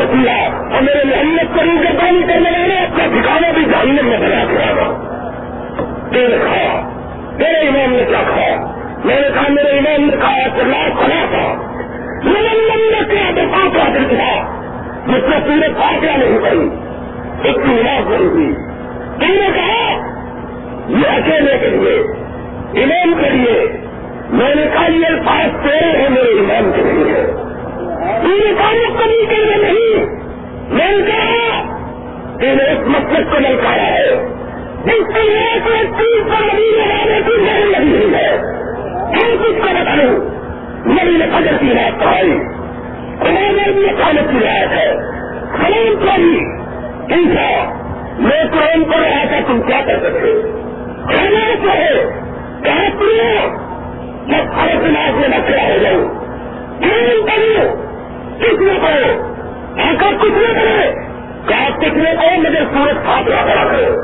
وقات 0.00 0.14
میں 0.14 0.24
کیا 0.24 0.46
اور 0.74 0.82
میرے 0.82 1.04
محمد 1.04 1.56
کریم 1.56 1.78
کے 1.82 1.98
پانی 1.98 2.22
کرنے 2.22 2.50
والے 2.50 2.74
اپنا 2.74 3.06
ٹھکانا 3.06 3.52
بھی 3.52 3.64
جہنم 3.64 4.08
میں 4.08 4.18
بنا 4.18 4.44
کے 4.50 4.62
آگا 4.62 5.14
تیرے 6.12 6.38
کھایا 6.46 6.88
تیرے 7.38 7.68
امام 7.68 7.92
نے 7.92 8.04
کیا 8.08 8.22
کھایا 8.32 8.56
میں 9.04 9.20
نے 9.20 9.28
کہا، 9.34 9.52
میرے 9.52 9.78
امام 9.78 10.04
نے 10.04 10.16
کہا 10.16 10.48
کہ 10.56 10.62
لاکھ 10.62 11.04
کھلا 11.04 11.26
تھا۔ 11.30 11.72
میں 12.24 13.00
کیا 13.08 13.30
دفاع 13.30 13.68
کا 13.74 13.92
دل 13.94 14.04
تھا 14.08 14.62
جس 15.06 15.28
میں 15.28 15.40
پورے 15.46 15.68
فاصلہ 15.78 16.10
نہیں 16.10 16.38
پڑی 16.38 16.68
ایک 17.42 17.54
کی 17.54 17.72
نماز 17.72 18.10
نہیں 18.10 18.28
ہوئی۔ 18.28 18.54
تم 19.20 19.42
نے 19.42 19.48
کہا، 19.54 19.98
یہ 20.88 21.08
اکیلے 21.08 21.58
کے 21.58 21.66
لیے 21.66 22.00
امام 22.82 23.22
کے 23.22 23.30
لیے۔ 23.30 23.72
میں 24.30 24.54
نے 24.54 24.62
کہا، 24.62 24.90
یہ 24.90 25.06
الفاظ 25.06 25.62
تیرے 25.62 26.02
ہیں، 26.02 26.08
میرے 26.10 26.30
امام 26.30 26.70
کے 26.76 26.82
لیے۔ 26.82 27.47
تم 28.08 28.30
نے 28.30 28.86
کمی 28.98 29.26
کے 29.26 29.34
لیے 29.34 29.56
نہیں 29.56 30.06
میں 30.68 30.88
نے 30.88 31.06
کہا 31.06 31.62
کہ 32.40 32.46
نے 32.46 32.64
اس 32.64 32.86
مقصد 32.86 33.32
کو 33.32 33.38
للکایا 33.38 33.94
ہے۔ 33.94 34.34
جس 34.84 35.14
کو 35.14 35.20
ایک 35.70 35.98
تیس 35.98 36.24
پر 36.24 36.54
نہیں 36.54 36.76
لگانے 36.76 37.20
کی 37.26 37.42
نہیں 37.42 37.66
لگی 37.66 37.96
ہوئی 37.96 38.14
ہے۔ 38.14 38.36
ہم 38.96 39.36
کچھ 39.38 39.56
کو 39.56 39.68
بتاؤں؟ 39.70 40.38
نبی 40.86 41.18
نے 41.18 41.26
فجر 41.26 41.56
کی 41.60 41.72
رات 41.74 42.00
پڑھائی 42.00 42.38
قرآن 43.20 43.56
نے 43.56 44.02
خالد 44.02 44.30
کی 44.30 44.38
رات 44.44 44.72
ہے۔ 44.72 44.94
سلام 45.56 46.06
پڑھی 46.06 46.40
انسا 47.14 47.74
میں 48.18 48.44
قرآن 48.52 48.84
کو 48.84 49.00
رہا 49.00 49.24
تھا، 49.28 49.38
تم 49.46 49.62
کیا 49.62 49.80
کر 49.86 49.98
سکتے 49.98 50.42
کھانا 51.14 51.66
چاہے 51.66 52.10
کہاں 52.64 52.90
پڑھو 52.98 53.48
میں 54.26 54.40
ہر 54.40 54.80
دماغ 54.86 55.20
میں 55.20 55.28
نہ 55.28 55.34
کھڑا 55.46 55.62
ہو 55.62 55.78
جاؤں۔ 55.82 56.14
کھانا 56.80 57.26
کرو 57.26 57.87
کس 58.40 58.60
نے 58.60 58.72
کرو 58.72 59.34
آ 59.80 59.92
کچھ 60.22 60.32
نہ 60.32 60.58
کرے 60.58 60.92
کیا 61.48 61.68
کچھ 61.78 61.98
نہ 61.98 62.08
کرو 62.08 62.40
مجھے 62.40 62.58
سورج 62.58 62.94
پھاپڑا 63.04 63.36
کھڑا 63.36 63.64
کرو۔ 63.64 63.94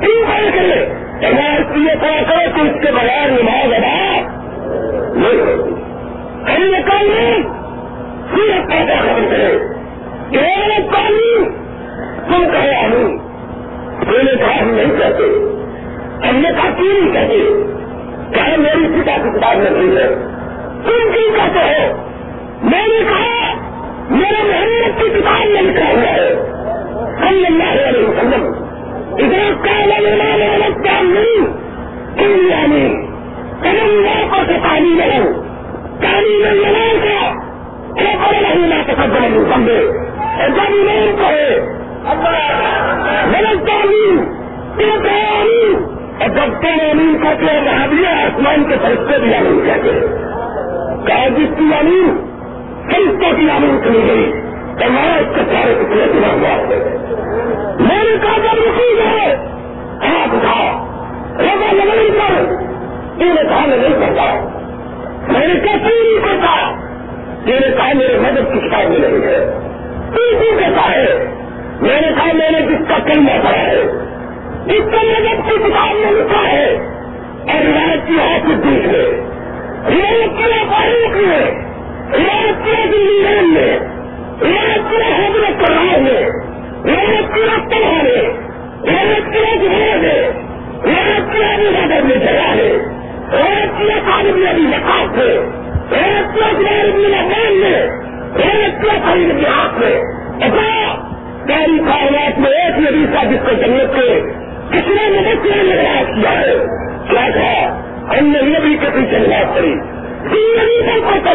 کیوں 0.00 0.24
کھڑا 0.24 0.50
کرے؟ 0.54 0.88
میں 1.32 1.58
اس 1.58 1.76
لیے 1.76 1.94
کھڑا 2.00 2.22
کرو 2.28 2.54
کہ 2.54 2.60
اس 2.60 2.86
کے 2.86 2.92
بغیر 2.92 3.30
نماز 3.30 3.72
ادا 3.72 4.20
نہیں 5.14 5.40
ہوتی۔ 5.40 5.70
ہم 6.52 6.62
نے 6.62 6.82
سورج 8.30 8.68
پیدا 8.68 8.94
ختم 9.00 9.26
کرے۔ 9.30 9.58
کہ 10.30 10.38
قانون 10.90 11.52
تم 12.28 12.50
کہے 12.52 12.74
ہم 12.74 13.16
میں 14.12 14.22
نے 14.22 14.32
کہا 14.36 14.60
ہم 14.60 14.70
نہیں 14.70 14.98
کہتے۔ 14.98 15.24
ہم 16.28 16.36
نے 16.36 16.48
کہا 16.48 16.70
کیوں 16.76 17.00
نہیں 17.00 17.12
کہتے؟ 17.12 17.62
کہا 18.34 18.56
میری 18.58 19.02
پتا 19.02 19.16
کی 19.16 19.38
کتاب 19.38 19.56
میں 19.56 19.70
نہیں 19.70 19.96
ہے۔ 19.96 20.08
تم 20.84 21.12
کیوں 21.12 21.36
کہتے 21.36 21.58
ہو؟ 21.58 21.96
میں 22.62 22.86
نے 22.86 23.04
کہا 23.08 23.51
میرے 24.10 24.42
محمد 24.42 25.00
کی 25.00 25.20
کتاب 25.20 25.50
میں 25.50 25.62
لکھا 25.62 25.90
ہوا 25.90 26.12
ہے۔ 26.12 26.34
ہم 27.20 27.44
اللہ 27.46 27.88
علیہ 27.88 28.08
وسلم۔ 28.08 28.52
ادھر 29.12 29.54
کالا 29.64 29.98
نمانے 29.98 30.48
والا 30.48 30.68
کام 30.68 31.12
نہیں۔ 31.12 31.62
کیوں 32.18 32.50
یعنی 32.50 33.06
قدم 33.60 33.86
لا 33.86 34.26
پر 34.30 34.44
سے 34.46 34.58
پانی 34.62 34.88
میں 34.88 35.18
ہوں 35.18 35.32
پانی 36.02 36.42
میں 36.42 36.50
لڑائی 36.50 36.98
کا 36.98 37.32
کیا 37.94 38.26
پڑے 38.26 38.40
نہیں 38.40 38.66
نہ 38.66 38.92
تصدر 38.92 39.54
سمجھے 39.54 39.88
جب 40.48 40.74
نہیں 40.74 41.16
کہے 41.16 41.60
غلط 43.32 43.66
تعلیم 43.66 44.24
اور 46.20 46.28
جب 46.28 46.60
تم 46.60 46.80
امین 46.90 47.18
کہتے 47.22 47.52
ہیں 47.52 47.62
وہاں 47.62 47.86
بھی 47.86 48.06
آسمان 48.06 48.64
کے 48.64 48.76
فرشتے 48.82 49.18
بھی 49.18 49.34
امین 49.34 49.60
کہتے 49.64 49.90
ہیں۔ 49.92 50.00
کہا 51.06 51.28
جس 51.28 51.58
کی 51.58 51.64
امین؟ 51.80 52.31
فرشتوں 52.90 53.36
کی 53.36 53.50
امین 53.50 53.78
سنی 53.84 54.08
گئی 54.08 54.32
تو 54.78 54.90
میں 54.90 55.18
اس 55.18 55.34
کے 55.34 55.42
سارے 55.52 55.74
کتنے 55.74 56.06
سنا 56.12 56.32
ہوا 56.32 56.56
میں 57.80 58.04
نے 58.04 58.16
کہا 58.22 58.38
جب 58.38 58.58
رسید 58.58 59.00
ہے 59.06 59.34
ہاتھ 60.02 60.34
اٹھا 60.34 60.86
رضا 61.38 61.72
لگائی 61.72 62.10
پر 62.10 62.54
تم 63.18 63.26
نے 63.26 63.42
کہا 63.48 63.66
میں 63.66 63.76
نہیں 63.76 64.00
کرتا 64.00 64.34
میں 65.28 65.46
نے 65.46 65.54
کہا 65.54 65.76
کیوں 65.76 66.00
نہیں 66.04 66.24
کرتا 66.24 66.82
میں 67.46 67.60
نے 67.60 67.76
کہا 67.76 67.92
میرے 67.94 68.18
مدد 68.18 68.52
کی 68.52 68.68
کتاب 68.68 68.90
میں 68.90 68.98
نہیں 68.98 69.22
ہے۔ 69.22 69.38
تم 70.10 70.42
کیوں 70.42 70.58
کہتا 70.58 70.90
ہے، 70.90 71.28
میں 71.80 72.00
نے 72.00 72.08
کہا، 72.16 72.32
میں 72.32 72.50
نے 72.50 72.60
جس 72.60 72.88
کا 72.88 72.98
کلمہ 72.98 73.30
پڑھا 73.44 73.66
ہے، 73.66 73.82
جس 74.66 74.90
کا 74.92 74.98
مدد 75.02 75.50
کی 75.50 75.56
کتاب 75.56 75.94
میں 75.94 76.10
لکھا 76.10 76.48
ہے، 76.48 76.76
اور 77.40 77.64
روایت 77.66 78.06
کی 78.06 78.14
ہاتھ 78.14 78.46
دیکھ 78.46 78.86
لے۔ 78.86 79.22
روایت 79.88 80.38
کیا 80.38 80.62
فاروق 80.70 81.16
نے 81.16 81.71
روایت 82.14 82.64
کیا 82.64 82.84
دلی 82.92 83.44
میں 83.44 83.78
روایت 84.40 84.90
کیا 84.90 85.16
حضرت 85.16 85.60
کرائے 85.60 86.00
میں 86.00 86.28
روایت 86.84 87.34
کیا 87.34 87.56
طلحہ 87.70 88.02
نے 88.02 88.22
روایت 88.92 89.32
کیا 89.32 89.56
جہاں 89.56 89.96
نے 89.96 90.30
روایت 90.84 91.32
کیا 91.32 91.56
میں 92.04 92.16
جگہ 92.16 92.54
ہے 92.54 92.78
روایت 93.32 93.78
کیا 93.78 93.98
طالب 94.06 94.36
نے 94.36 94.54
بھی 94.54 94.66
ہے 94.66 95.38
روایت 95.90 96.34
کیا 96.34 96.52
جلال 96.52 96.90
ابن 96.90 97.04
الرحمان 97.04 97.60
نے 97.60 97.86
روایت 98.34 98.82
کیا 98.82 98.92
خالد 99.04 99.30
ابن 99.30 99.44
ہاتھ 99.44 99.78
میں 99.78 100.00
ساری 101.48 101.78
کائنات 101.78 102.38
میں 102.38 102.50
ایک 102.50 102.78
نبی 102.78 103.06
تھا 103.12 103.24
جس 103.24 103.38
کو 103.44 103.52
جنت 103.52 103.94
کے 103.94 104.20
کتنے 104.70 105.08
مدد 105.08 105.46
نے 105.46 105.62
نگراج 105.62 106.20
کیا 106.20 106.40
ہے؟ 106.40 106.54
کیا 107.08 107.28
کہا 107.34 107.82
ہم 108.10 108.26
نے 108.26 108.42
نبی 108.42 108.76
کے 108.80 108.86
پیچھے 108.94 109.18
نماز 109.18 109.56
پڑھی۔ 109.56 109.74
تین 110.30 110.62
نبی 110.62 110.80
سب 110.80 111.08
کو 111.08 111.30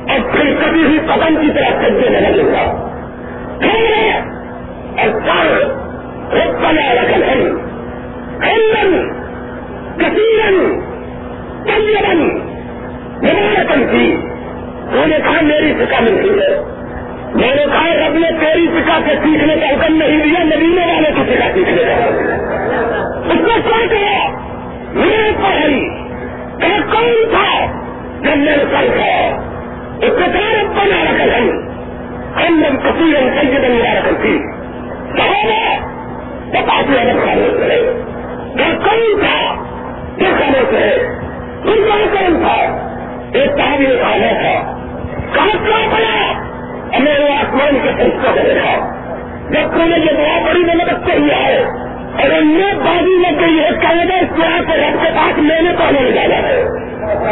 اور 0.09 0.31
پھر 0.31 0.53
کبھی 0.65 0.83
بھی 0.83 0.99
پتن 0.99 1.35
کی 1.35 1.53
طرح 1.55 1.89
سجے 1.89 2.09
میں 2.09 2.21
نہیں 2.21 2.43
ہوگا 2.43 2.87
اور 4.97 5.09
کر 5.09 5.51
رکنا 6.33 6.93
رکھن 6.93 7.57
ہندن 8.43 9.20
کثیرن 10.01 10.81
کلیرن 11.63 12.37
نمارتن 13.21 13.87
کی۔ 13.91 14.15
انہوں 14.91 15.07
نے 15.07 15.17
کہا، 15.17 15.41
میری 15.41 15.73
فکا 15.73 15.99
نہیں 15.99 16.17
ہے۔ 16.17 16.61
میں 17.33 17.55
نے 17.55 17.65
کہا، 17.65 18.07
رب 18.07 18.13
نے 18.13 18.27
تیری 18.39 18.67
فکا 18.67 18.99
سے 19.05 19.15
سیکھنے 19.23 19.55
کا 19.55 19.69
حکم 19.69 19.95
نہیں 19.95 20.23
دیا 20.23 20.43
نبینے 20.43 20.93
والے 20.93 21.09
کی 21.15 21.21
فکا 21.23 21.47
سیکھنے 21.53 21.83
کا۔ 21.83 22.05
اس 23.25 23.35
نے 23.35 23.61
کیا 23.69 23.85
کہا 23.89 24.41
میرے 24.93 25.31
پڑھائی 25.37 25.89
کہ 26.61 26.93
کون 26.93 27.29
تھا 27.29 27.65
جب 28.21 28.37
میرے 28.37 28.65
کل 28.71 28.87
تھا 28.95 29.41
اس 30.01 30.13
کے 30.17 30.39
سارے 30.39 30.63
بنا 30.63 31.03
رکھل 31.03 31.29
ہم 31.33 31.49
ہم 32.37 32.61
جب 32.61 32.83
کثیر 32.83 33.41
سید 33.41 33.69
ملا 33.69 33.99
رکھل 33.99 34.15
تھی 34.21 34.37
صحابہ 35.17 35.75
بتاتے 36.49 36.99
الگ 36.99 37.19
کھانے 37.23 37.49
سے 37.59 37.91
کہ 38.57 38.89
کون 38.89 39.19
تھا؟ 39.19 39.70
کس 40.21 40.37
کھانے 40.37 40.61
سے 40.69 40.95
ان 41.63 41.89
کا 41.89 42.19
کون 42.19 42.43
تھا، 42.43 42.55
ایک 43.33 43.51
تعبیر 43.57 43.95
کھانا 43.95 44.31
تھا۔ 44.41 44.53
کہاں 45.33 45.65
کیا 45.65 45.87
بنا؟ 45.91 46.41
میرے 46.99 47.33
آسمان 47.33 47.77
کے 47.83 47.89
فیصلہ 47.97 48.31
کو 48.31 48.47
دیکھا 48.47 48.73
جب 49.49 49.71
تم 49.71 49.89
نے 49.89 49.97
یہ 49.97 50.11
دعا 50.11 50.39
بڑی 50.47 50.63
میں 50.63 50.75
مدد 50.75 51.07
چاہیے 51.07 51.33
ہے، 51.33 51.57
اور 52.21 52.29
ان 52.29 52.47
میں 52.47 52.73
بازی 52.73 53.15
لگ 53.17 53.39
گئی 53.39 53.59
ہے 53.59 53.69
کہنے 53.81 54.19
اس 54.19 54.27
طرح 54.37 54.57
سے 54.67 54.77
رب 54.77 55.01
کے 55.03 55.09
پاس 55.15 55.37
میں 55.37 55.61
نے 55.61 55.71
پہلے 55.79 55.99
لے 55.99 56.11
جانا 56.11 56.35
ہے۔ 56.35 56.63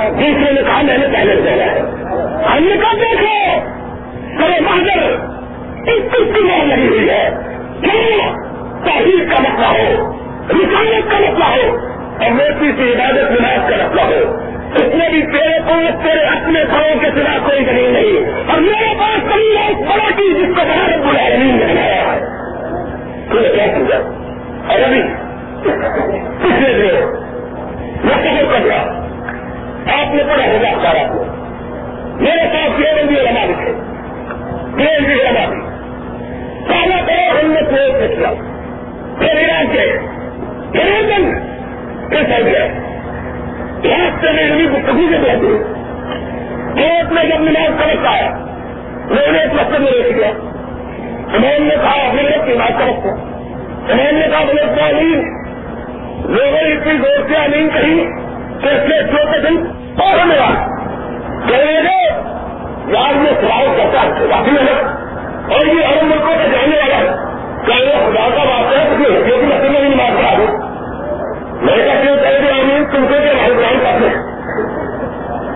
دوسرے 0.09 0.51
نے 0.51 0.61
کہا، 0.61 0.81
میں 0.81 0.97
نے 0.97 1.07
پہلے 1.07 1.35
لے 1.35 1.41
جانا 1.41 1.65
ہے۔ 1.65 1.79
ہم 2.45 2.63
نے 2.63 2.75
کہا 2.75 2.93
دیکھو 3.01 3.59
سرے 4.39 4.61
بہادر، 4.61 5.03
اس 5.87 6.35
کی 6.35 6.41
مار 6.41 6.65
لگی 6.65 6.87
ہوئی 6.87 7.09
ہے۔ 7.09 7.29
کیوں؟ 7.81 8.33
تحریر 8.85 9.29
کا 9.29 9.41
مسئلہ 9.41 9.65
ہو، 9.65 10.11
رسالت 10.49 11.11
کا 11.11 11.17
مسئلہ 11.19 11.45
ہو۔ 11.45 11.77
اور 12.21 12.31
سے 12.77 12.93
عبادت 12.93 13.31
نماز 13.31 13.69
کا 13.69 13.85
مسئلہ 13.85 14.01
ہو۔ 14.01 14.49
اس 14.75 14.95
میں 14.95 15.09
بھی 15.09 15.21
تیرے 15.21 15.59
پاس 15.59 16.03
تیرے 16.03 16.25
اپنے 16.25 16.63
پڑوں 16.65 16.99
کے 16.99 17.07
سوا 17.15 17.37
کوئی 17.49 17.65
دلیل 17.65 17.93
نہیں 17.93 18.49
اور 18.51 18.61
میرے 18.61 18.93
پاس 18.99 19.33
کئی 19.33 19.53
لوگ 19.53 19.83
بڑا 19.83 20.09
کی 20.15 20.33
جس 20.33 20.55
کو 20.55 20.61
بڑا 20.63 21.11
بلا 21.11 21.37
نہیں 21.37 21.57
بنایا 21.57 22.13
ہے۔ 22.13 22.19
کیا 23.31 23.65
سمجھا 23.75 23.97
اور 24.67 24.79
ابھی 24.79 25.01
پچھلے 26.41 26.73
دن 26.73 26.95
میں 28.03 28.13
سفر 28.13 28.43
کر 28.51 28.63
گیا۔ 28.63 28.81
آپ 29.99 30.15
نے 30.15 30.23
پڑھا 30.23 30.45
ہوگا 30.45 30.81
سارا۔ 30.83 31.13
کو 31.13 31.25
میرے 32.19 32.47
پاس 32.53 32.79
یہ 32.79 33.01
بندی 33.01 33.15
لما 33.15 33.45
لکھے 33.45 33.73
پلین 34.75 35.03
بھی 35.03 35.15
لما 35.15 35.53
دی 35.53 35.59
پہلا 36.67 37.01
پڑھا 37.07 37.41
ہم 37.41 37.51
نے 37.51 37.61
پلین 37.61 37.91
سے 37.99 38.15
کیا 38.15 38.33
پھر 39.19 39.37
ایران 39.37 39.67
کے 39.67 39.99
پھر 40.71 41.48
دن 42.09 42.25
کیسا 42.25 42.41
گیا۔ 42.45 42.65
یہاں 43.83 44.09
سے 44.21 44.31
میں 44.31 44.51
ابھی 44.51 44.69
گفتگو 44.69 45.01
سے 45.11 45.17
بیٹھی 45.17 45.79
ایک 46.83 47.11
میں 47.11 47.23
جب 47.23 47.39
نماز 47.39 47.71
کرتا 47.79 48.11
آیا، 48.11 48.29
میں 49.09 49.31
نے 49.31 49.39
ایک 49.39 49.53
مقصد 49.53 49.79
میں 49.79 49.91
رکھ 49.91 50.17
گیا۔ 50.17 50.27
امام 51.33 51.63
نے 51.63 51.75
کہا، 51.75 52.07
اپنے 52.07 52.21
لوگ 52.21 52.45
کی 52.45 52.53
بات 52.53 52.79
کرتا 52.79 53.09
امام 53.93 54.15
نے 54.15 54.27
کہا، 54.31 54.43
بولے 54.43 54.63
تعلیم 54.77 55.39
لوگوں 56.25 56.61
نے 56.61 56.73
اتنی 56.73 56.97
زور 56.97 57.29
سے 57.29 57.35
امین 57.35 57.69
کہی 57.69 58.05
کہ 58.61 58.67
اس 58.67 58.87
کے 58.87 59.07
چھوٹے 59.11 59.39
دن 59.39 59.65
اور 60.01 60.19
ہمیں 60.19 60.37
کہنے 61.47 61.81
گے 61.81 62.09
یار 62.87 63.15
یہ 63.15 63.41
سوال 63.41 63.67
کرتا 63.77 64.01
ہے 64.01 64.27
کافی 64.29 64.49
الگ 64.49 64.87
اور 65.51 65.65
یہ 65.65 65.85
ہر 65.85 66.03
ملکوں 66.03 66.35
کا 66.37 66.45
جانے 66.45 66.77
والا 66.77 66.97
ہے۔ 66.97 67.15
کیا 67.65 67.75
یہ 67.75 68.09
خدا 68.09 68.29
کا 68.37 68.43
بات 68.43 68.73
ہے؟ 68.73 68.95
کہ 68.97 69.03
حقیقت 69.03 69.43
مسئلے 69.43 69.69
میں 69.69 69.79
بھی 69.79 69.89
نماز 69.89 70.17
پڑھا 70.17 70.33
دوں۔ 70.37 70.58
میں 71.61 71.77
کہا 71.77 72.01
کیوں 72.01 72.15
کہہ 72.15 72.39
دیا 72.41 72.55
امین 72.55 72.85
تم 72.85 73.05
سے 73.11 73.19
کہ 73.19 73.33
بھائی 73.35 73.53
جان 73.53 73.79
کرتے 73.83 74.09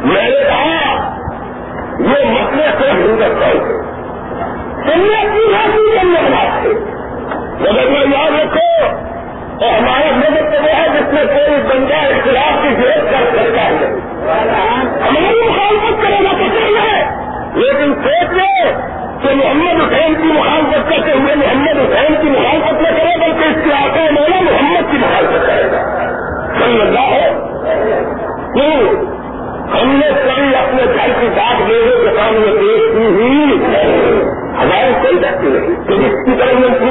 میں 0.08 0.30
نے 0.30 0.44
کہا، 0.48 0.94
یہ 2.00 2.26
مسئلے 2.26 2.64
صرف 2.80 2.94
ہندوستان 2.94 3.60
سے 3.68 3.82
تم 4.84 5.02
نے 5.02 5.16
اپنی 5.22 5.54
حاصل 5.56 5.98
کرنے 5.98 6.30
بات 6.30 6.64
سے 6.64 6.70
مگر 7.60 7.90
میں 7.90 8.02
یاد 8.02 8.32
رکھو 8.40 8.86
اور 9.66 9.74
ہمارا 9.74 10.16
مدد 10.16 10.56
تو 10.56 10.64
وہ 10.64 10.70
ہے 10.70 10.90
جس 10.94 11.14
میں 11.14 11.26
کوئی 11.26 11.62
بندہ 11.62 11.96
اختلاف 11.96 12.64
کی 12.64 12.76
ضرورت 12.76 13.12
کر 13.12 13.26
سکتا 13.32 13.62
ہے۔ 13.62 13.96
ہماری 15.10 15.50
مخالفت 15.50 16.04
کرنا 16.04 16.32
تو 16.32 16.60
چاہیے 16.60 17.04
لیکن 17.54 17.94
سوچ 18.04 18.34
لو 18.34 18.70
کہ 19.24 19.36
محمد 19.36 19.82
حسین 19.82 20.14
کی 20.16 20.28
مخالفت 20.28 20.90
کرتے 20.90 21.12
ہوئے 21.12 21.36
محمد 21.36 21.78
حسین 21.78 22.16
کی 22.22 22.30
مخالفت 22.30 22.82
نہ 22.82 22.88
کرے 22.88 23.18
بلکہ 23.20 23.50
اس 23.50 23.64
کے 23.64 23.74
آتے 23.74 24.12
مولا 24.12 24.42
محمد 24.42 24.92
کی 24.92 24.98
مخالفت 24.98 25.48
کرے 25.48 25.72
گا۔ 25.72 26.10
صلی 26.60 26.82
اللہ 26.82 27.00
ہے؟ 27.00 27.34
تو 28.54 28.90
ہم 29.82 29.88
نے 29.88 30.08
کبھی 30.26 30.56
اپنے 30.56 30.84
گھر 30.86 31.10
کی 31.20 31.28
بات 31.28 31.70
لوگوں 31.70 32.04
کے 32.04 32.18
سامنے 32.18 32.52
پیش 32.60 32.98
کی 32.98 33.06
ہوئی۔ 33.06 33.60
ہماری 34.58 34.94
کوئی 35.02 35.16
بات 35.16 35.44
نہیں۔ 35.44 35.88
تو 35.88 35.96
جس 35.96 36.26
کی 36.26 36.32
طرح 36.40 36.83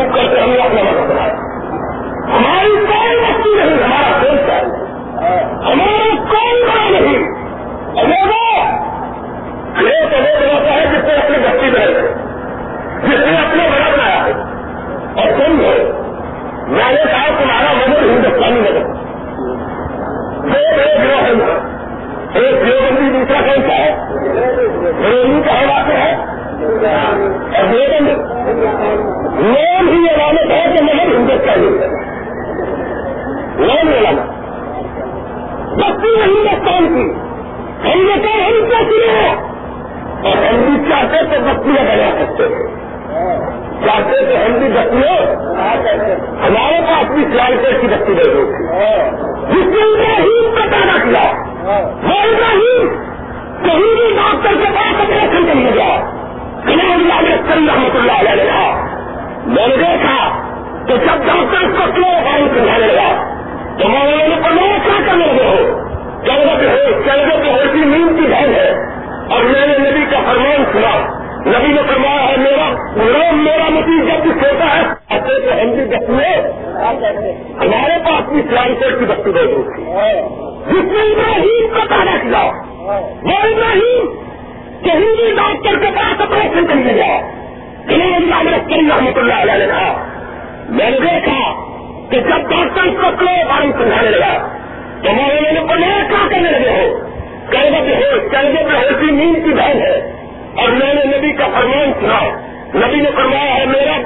کلبت 98.19 98.63
ہو 98.63 98.69
کلبت 98.71 98.93
ہوتی 98.93 99.11
نیند 99.11 99.45
کی 99.45 99.51
بہن 99.51 99.83
ہے۔ 99.83 100.13
اور 100.57 100.69
میں 100.69 100.95
نے 100.95 101.19
نبی 101.19 101.33
کا 101.33 101.47
فرمان 101.47 101.93
سنا۔ 102.01 102.47
نبی 102.75 102.97
نے 102.97 103.11
فرمایا 103.17 103.57
ہے، 103.57 103.67
میرا 103.67 103.97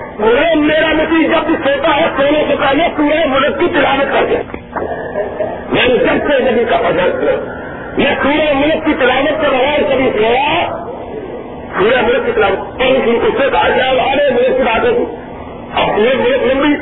میرا 0.55 0.93
نتیجہ 0.93 1.33
جب 1.33 1.47
بھی 1.47 1.55
سوتا 1.65 1.97
ہے، 1.97 2.07
سونے 2.17 2.45
سے 2.49 2.55
پہلے 2.61 2.85
پورے 2.97 3.27
ملک 3.27 3.61
کی 3.61 3.67
تلاوت 3.75 4.13
کر 4.13 4.25
دیں 4.25 4.43
میں 5.73 5.89
نے 5.89 5.95
سب 5.99 6.27
سے 6.31 6.51
نبی 6.51 6.65
کا 6.65 6.77
فضل 6.77 7.11
کیا 7.21 7.33
یہ 7.97 8.15
پورے 8.23 8.53
ملک 8.55 8.85
کی 8.85 8.95
تلاوت 9.01 9.41
کے 9.41 9.47
بغیر 9.49 9.83
کبھی 9.93 10.11
سویا 10.19 10.67
پورے 11.79 12.03
ملک 12.03 12.27
کی 12.27 12.33
تلاوت۔ 12.33 12.81
اس 12.81 13.43
سے 13.43 13.51
کہا 13.53 13.69
جائے 13.69 13.97
والے 13.97 14.31
ملک 14.31 14.57
کی 14.57 14.63
باتیں 14.63 14.91
تھی 14.91 15.05
اب 15.75 15.97
پورے 15.97 16.15
ملک 16.15 16.43
لمبی۔ 16.43 16.75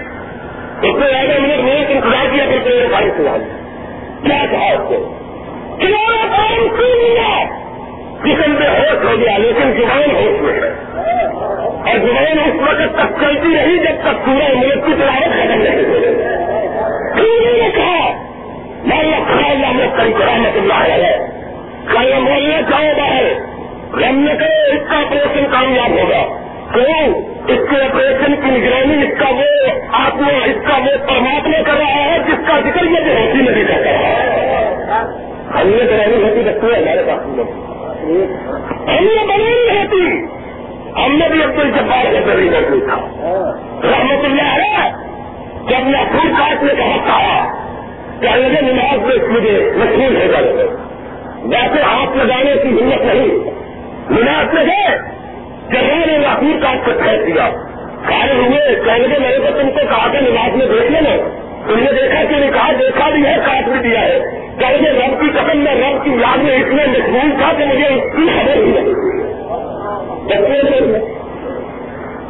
اس 0.88 1.02
سے 1.02 1.08
زیادہ 1.10 1.40
ملک 1.40 1.60
ملک 1.60 1.90
انتظار 1.90 2.26
کیا 2.34 2.44
کرتے 2.44 2.80
ہیں 2.80 2.86
بھائی 2.88 3.10
سوال 3.16 3.40
کیا 4.24 4.46
کہا 4.50 4.70
اس 4.70 4.80
کو؟ 4.88 5.23
کنارا 5.80 6.36
کام 6.36 6.68
کیوں 6.68 7.08
ملا 7.08 7.44
جسم 8.24 8.50
میں 8.50 8.68
ہوش 8.68 9.04
ہو 9.04 9.20
گیا، 9.20 9.38
لیکن 9.38 9.72
زبان 9.72 10.16
ہوش 10.16 10.42
میں 10.42 10.52
ہے۔ 10.52 10.68
اور 11.62 11.98
زبان 11.98 12.38
اس 12.38 12.68
وقت 12.68 12.94
تک 12.94 13.24
چلتی 13.24 13.56
رہی 13.56 13.78
جب 13.78 14.00
تک 14.00 14.26
پورے 14.26 14.54
ملک 14.54 14.86
کی 14.86 14.92
تلاوت 14.92 15.32
ختم 15.32 15.62
نہیں 15.62 15.84
ہوئی۔ 15.84 16.02
کیوں 17.14 17.62
نے 17.62 17.68
کہا؟ 17.74 18.24
میں 18.84 18.98
اللہ 19.50 19.72
میں 19.72 19.86
کئی 19.96 20.12
کرامت 20.12 20.56
اللہ 20.56 20.92
ہے 20.92 21.26
کل 21.92 22.12
بولنا 22.24 22.62
چاہو 22.70 22.92
باہر 22.96 23.54
ہم 24.08 24.18
نے 24.18 24.34
کہ 24.34 24.44
اس 24.44 24.90
کا 24.90 24.96
آپریشن 24.96 25.44
کامیاب 25.50 25.90
ہوگا۔ 25.90 26.22
کیوں؟ 26.72 27.08
اس 27.48 27.70
کے 27.70 27.84
آپریشن 27.84 28.34
کی 28.34 28.50
نگرانی، 28.50 29.06
اس 29.06 29.18
کا 29.18 29.28
وہ 29.28 29.70
آتما، 29.92 30.44
اس 30.44 30.68
کا 30.68 30.76
وہ 30.76 31.08
پرماتما 31.08 31.62
کر 31.66 31.78
رہا 31.78 32.04
ہے، 32.04 32.18
جس 32.26 32.48
کا 32.48 32.60
ذکر 32.60 32.84
یہ 32.84 32.98
ہوتی 32.98 33.38
نہیں 33.38 33.64
کر 33.64 33.80
رہا 33.80 33.90
ہے۔ 33.90 34.23
ہم 35.54 35.68
نے 35.68 35.86
کرانی 35.86 36.22
ہوتی 36.22 36.44
رکھتی 36.44 36.66
ہے 36.66 36.78
ہمارے 36.78 37.02
پاس 37.02 37.26
ہم 38.88 39.04
نے 39.04 39.26
بنی 39.26 39.44
نہیں 39.44 39.84
ہوتی۔ 39.84 40.34
ہم 41.04 41.16
نے 41.16 41.28
بھی 41.28 41.42
اپنے 41.42 41.64
جبار 41.64 42.04
کا 42.04 42.20
ضروری 42.26 42.48
کرتی 42.48 42.80
تھا۔ 42.80 42.96
رحمت 43.84 44.24
اللہ 44.24 44.42
ہے 44.42 44.90
جب 45.68 45.86
میں 45.86 46.04
خود 46.12 46.30
کاٹ 46.38 46.62
نے 46.62 46.74
کہا 46.74 46.96
تھا 47.04 47.44
لگے 48.20 48.60
نماز 48.60 48.98
میں 48.98 49.16
اس 49.16 49.22
مجھے 49.28 49.72
مشہور 49.76 50.22
ہو 50.22 50.32
جائے۔ 50.32 50.66
ویسے 51.42 51.82
ہاتھ 51.82 52.16
لگانے 52.16 52.54
کی 52.62 52.82
ہمت 52.82 53.00
نہیں۔ 53.00 53.28
نماز 54.10 54.54
میں 54.54 54.64
گئے 54.64 54.98
جگہ 55.70 56.06
نے 56.06 56.18
لاہور 56.18 56.62
کا 56.62 56.72
کو 56.84 56.90
پھینک 57.02 57.26
دیا۔ 57.26 57.50
سارے 58.10 58.32
ہوئے، 58.32 58.74
کہنے 58.84 59.14
کے 59.14 59.18
میرے 59.18 59.38
کو 59.38 59.60
تم 59.60 59.70
کو 59.70 59.80
کہا 59.90 60.08
کہ 60.12 60.18
نماز 60.20 60.56
میں 60.56 60.66
دیکھ 60.66 60.92
لینا۔ 60.92 61.43
تم 61.68 61.78
نے 61.78 61.92
دیکھا 62.02 62.24
کہ 62.24 62.46
نکاح 62.46 62.72
دیکھا 62.72 63.10
بھی 63.10 63.26
ہے، 63.26 63.34
کاٹ 63.46 63.68
بھی 63.68 63.88
دیا 63.88 64.00
ہے۔ 64.00 64.18
کہنے 64.58 64.90
رب 64.90 65.20
کی 65.20 65.26
قسم، 65.28 65.58
میں 65.58 65.74
رب 65.74 66.04
کی 66.04 66.10
یاد 66.10 66.38
میں 66.38 66.56
اتنے 66.56 66.86
مشہور 66.86 67.38
تھا 67.38 67.52
کہ 67.58 67.64
مجھے 67.64 67.86
اس 67.86 68.16
کی 68.16 68.28
خبر 68.28 68.56
ہی 68.56 68.70
نہیں 68.70 68.94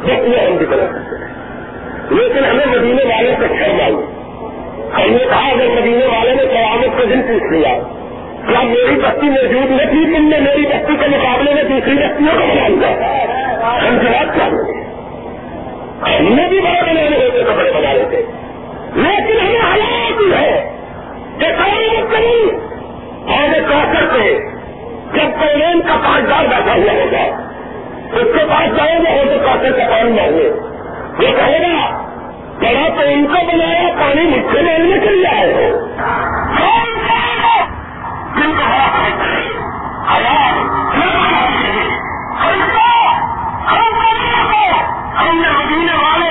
بچے 0.03 0.45
ہم 0.45 0.57
کی 0.57 0.65
طرف 0.65 0.89
لیکن 2.11 2.45
ہمیں 2.45 2.65
مدینے 2.65 3.03
والے 3.03 3.35
سے 3.39 3.47
شرم 3.47 3.79
آئی 3.81 3.93
ہم 4.93 5.11
نے 5.11 5.25
کہا، 5.29 5.49
اگر 5.51 5.81
مدینے 5.81 6.05
والے 6.05 6.35
نے 6.35 6.43
قیامت 6.43 6.97
کا 6.97 7.03
دن 7.03 7.21
پوچھ 7.21 7.53
لیا، 7.53 7.79
کیا 8.47 8.61
میری 8.63 8.99
بستی 9.01 9.29
موجود 9.29 9.71
نہیں 9.71 9.89
تھی؟ 9.89 10.17
تم 10.17 10.27
نے 10.27 10.39
میری 10.39 10.61
بستی 10.61 10.95
کے 10.99 11.17
مقابلے 11.17 11.53
میں 11.53 11.63
دوسری 11.63 11.93
بستیوں 11.93 12.39
کو 12.39 12.47
بنا 12.47 12.67
لیا۔ 12.67 12.89
ہم 13.87 13.97
جواب 13.97 14.35
کیا؟ 14.35 14.45
ہم 16.17 16.35
نے 16.35 16.47
بھی 16.49 16.59
بڑے 16.59 16.81
بنانے 16.81 17.25
ہوتے 17.25 17.43
کپڑے 17.43 17.71
بنا 17.71 17.93
لیتے۔ 17.93 18.44
لیکن 18.95 19.39
ہمیں 19.39 19.61
حالات 19.61 20.17
بھی 20.17 20.27
ہے 20.33 20.51
کہ 21.39 21.47
قیامت 21.57 22.11
کریں 22.11 22.43
اور 23.35 23.53
کاکر 23.69 24.05
پہ 24.13 24.27
جب 25.13 25.39
کلین 25.39 25.81
کا 25.81 25.95
کاغذار 26.03 26.47
بیٹھا 26.49 26.73
ہوا 26.73 26.93
ہوگا، 26.93 27.23
اس 28.19 28.27
کے 28.33 28.45
پاس 28.49 28.77
جائیں 28.77 28.99
گے 28.99 29.11
ہو 29.11 29.23
تو 29.31 29.39
کاکر 29.45 29.71
کا 29.71 29.89
کام 29.89 30.07
نہ 30.07 30.21
مانگے 30.21 30.49
یہ 31.19 31.35
کہے 31.35 31.59
گا، 31.63 31.75
بڑا 32.61 32.87
تو 32.95 33.07
ان 33.13 33.25
کو 33.27 33.45
بنایا، 33.51 33.87
پانی 33.99 34.27
مٹھے 34.29 34.61
میں 34.61 34.77
نکل 34.79 35.21
جائے 35.23 35.53
ہو 35.53 35.67
ہم 45.17 45.39
نے 45.41 45.49
مدینے 45.49 45.93
والے 45.93 46.29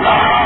اللہ 0.00 0.39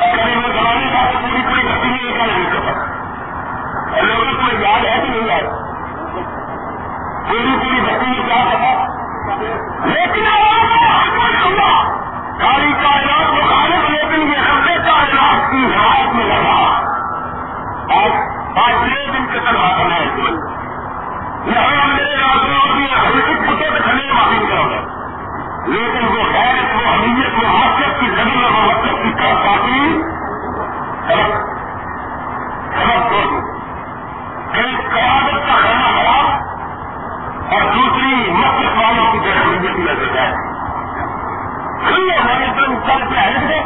اگر 0.02 0.36
میں 0.36 0.48
زمانے 0.48 0.90
کا 0.92 1.04
پوری 1.20 1.42
پوری 1.42 1.62
گتی 1.62 1.88
نہیں 1.88 2.12
ایسا 2.12 2.26
اور 3.96 4.02
لوگوں 4.02 4.32
کو 4.32 4.56
یاد 4.60 4.84
ہے 4.84 5.00
کہ 5.02 5.08
نہیں 5.08 5.28
یاد 5.28 5.42
پوری 7.28 7.67
لیکن 9.84 10.24
ساری 12.40 12.72
کائنات 12.72 13.32
مخالف 13.32 13.90
لیکن 13.90 14.22
یہ 14.22 14.36
سب 14.36 14.66
کائنات 14.66 15.50
کی 15.50 15.64
حالت 15.64 16.14
میں 16.14 16.24
لگا۔ 16.24 16.56
اور 17.94 18.10
پانچویں 18.56 19.06
دن 19.06 19.26
کے 19.32 19.38
طرح 19.38 19.84
بنا 19.84 19.96
ہے 19.96 20.06
جیون 20.16 20.34
یہاں 21.44 21.86
میرے 21.86 22.16
راجنا 22.16 22.76
کی 22.76 22.84
حقیقت 22.84 23.48
پتے 23.48 23.78
کھڑے 23.82 24.12
معلوم 24.12 24.46
کر 24.48 24.54
رہا 24.54 24.82
لیکن 25.66 26.08
وہ 26.08 26.22
غیرت، 26.22 26.76
وہ 26.76 26.90
اہمیت 26.90 27.44
وہ 27.44 27.48
حاصل 27.48 28.00
کی 28.00 28.06
زمین 28.06 28.44
اور 28.44 28.74
مطلب 28.74 29.02
کی 29.02 29.12
کر 29.12 29.34
پاتی 29.46 30.02
سڑک 31.08 31.58
قیادت 34.94 35.48
کا 35.48 35.77
کیا 39.78 39.94
گیا 39.94 40.22
ہے 40.22 40.46
پھر 41.82 41.98
یہ 41.98 42.16
ہمارے 42.20 42.46
پر 42.56 42.68
اوپر 42.68 43.04
کے 43.10 43.18
آئے 43.18 43.38
ہیں 43.38 43.62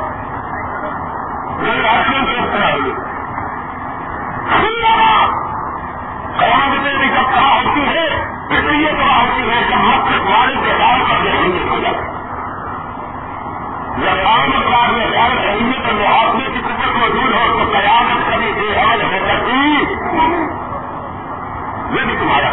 وہ 1.61 1.75
راشن 1.79 2.27
کے 2.27 2.37
اوپر 2.37 2.63
آئے 2.63 2.81
گی 2.85 2.93
پھر 4.49 4.79
یہاں 4.81 5.23
میں 6.75 6.95
بھی 6.97 7.09
جب 7.09 7.31
کہا 7.31 7.53
ہوتی 7.55 7.87
ہے 7.87 8.05
اس 8.05 8.65
لیے 8.65 8.91
کہا 8.91 9.21
ہوتی 9.21 9.51
ہے 9.51 9.61
کہ 9.69 9.77
مت 9.77 10.11
والے 10.31 10.55
کے 10.65 10.75
بعد 10.81 11.05
کا 11.09 11.19
ذہنیت 11.25 11.71
ہو 11.71 11.79
یا 13.99 14.15
کام 14.17 14.53
کار 14.63 14.93
میں 14.93 15.07
غیر 15.07 15.35
ذہنیت 15.39 15.87
اور 15.87 15.95
محاذے 15.95 16.47
کی 16.53 16.61
قدرت 16.61 16.97
موجود 16.97 17.33
ہو 17.33 17.47
تو 17.59 17.71
قیامت 17.73 18.27
کبھی 18.27 18.53
بے 18.53 18.69
حال 18.79 19.03
ہو 19.03 19.19
سکتی 19.27 19.61
یہ 21.93 22.05
بھی 22.05 22.17
تمہارا 22.17 22.53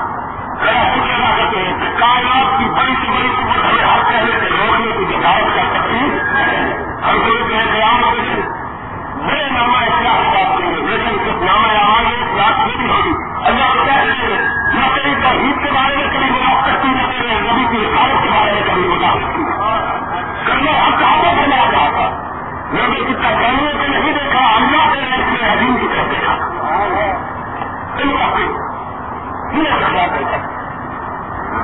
کائنات 2.01 2.59
کی 2.59 2.65
بڑی 2.65 2.93
سے 3.01 3.11
بڑی 3.11 3.29
قوت 3.29 3.65
ہمیں 3.65 3.83
سے 4.39 4.49
کی 4.97 5.05
کر 5.55 5.65
سکتی 5.73 5.99
ہم 7.03 7.19
کوئی 7.25 7.43
میرے 7.43 7.81
گے 8.11 8.41
لیکن 10.87 11.17
نہیں 12.77 12.89
ہوگی۔ 12.89 13.13
اللہ 13.45 13.73
نہ 14.73 14.87
کہیں 14.95 15.15
کے 15.63 15.71
بارے 15.71 15.95
میں 15.95 16.07
کبھی 16.07 16.29
بات 16.31 16.65
کرتی 16.65 16.87
نہ 16.87 17.03
نبی 17.51 17.65
کی 17.71 17.85
کے 18.23 18.29
بارے 18.29 18.51
میں 18.51 18.61
کبھی 18.61 18.87
بتا 18.87 19.13
سکتی 19.15 19.43
کرنا 20.45 20.71
ہم 20.85 20.97
کہاں 20.99 21.23
جاتا 21.71 22.09
میں 22.71 22.87
نے 22.87 22.99
کتنا 22.99 23.31
کہنے 23.31 23.73
نہیں 23.87 24.13
دیکھا، 24.13 24.55
اللہ 24.55 24.89
کے 24.91 25.45
عظیم 25.45 25.77
کی 25.81 25.87
طرف 25.87 26.11
دیکھا۔ 26.11 26.33
ان 27.97 28.09
کا 28.17 28.27
یہ 29.51 29.69
خیال 29.79 30.60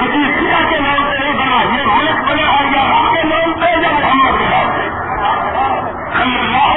کسی 0.00 0.32
سیا 0.38 0.58
کے 0.70 0.80
نام 0.80 1.10
سے 1.10 1.18
نہیں 1.18 1.32
بنا، 1.32 1.62
یہ 1.76 1.82
ملک 1.86 2.30
بنا 2.30 2.50
اور 2.50 2.64
یا 2.64 2.84
رب 2.84 3.14
کے 3.14 3.22
نام 3.22 3.52
سے 3.54 3.70
یا 3.82 3.90
محمد 3.92 4.38
کے 4.38 4.44
نام 4.50 4.70
پہ 4.76 4.88
ہم 6.18 6.36
اللہ 6.36 6.74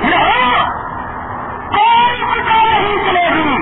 یہاں 0.00 0.70
کوئی 1.70 2.24
پتا 2.24 2.62
نہیں 2.64 2.96
چلے 2.96 3.28
گی۔ 3.34 3.56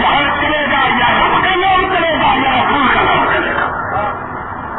یہاں 0.00 0.40
چلے 0.40 0.66
گا 0.72 0.88
یا 0.88 1.08
رب 1.08 1.42
کے 1.42 1.56
نام 1.56 1.80
چلے 1.96 2.14
گا 2.14 2.34
یا 2.34 2.50
رسول 2.50 2.88
کا 2.94 3.00
نام 3.02 3.24
چلے 3.32 3.54
گا۔ 3.54 3.66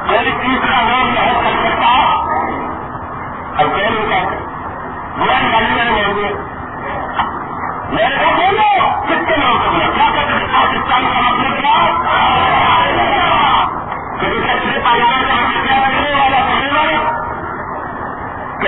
اور 0.07 0.41
تیسرا 0.41 0.82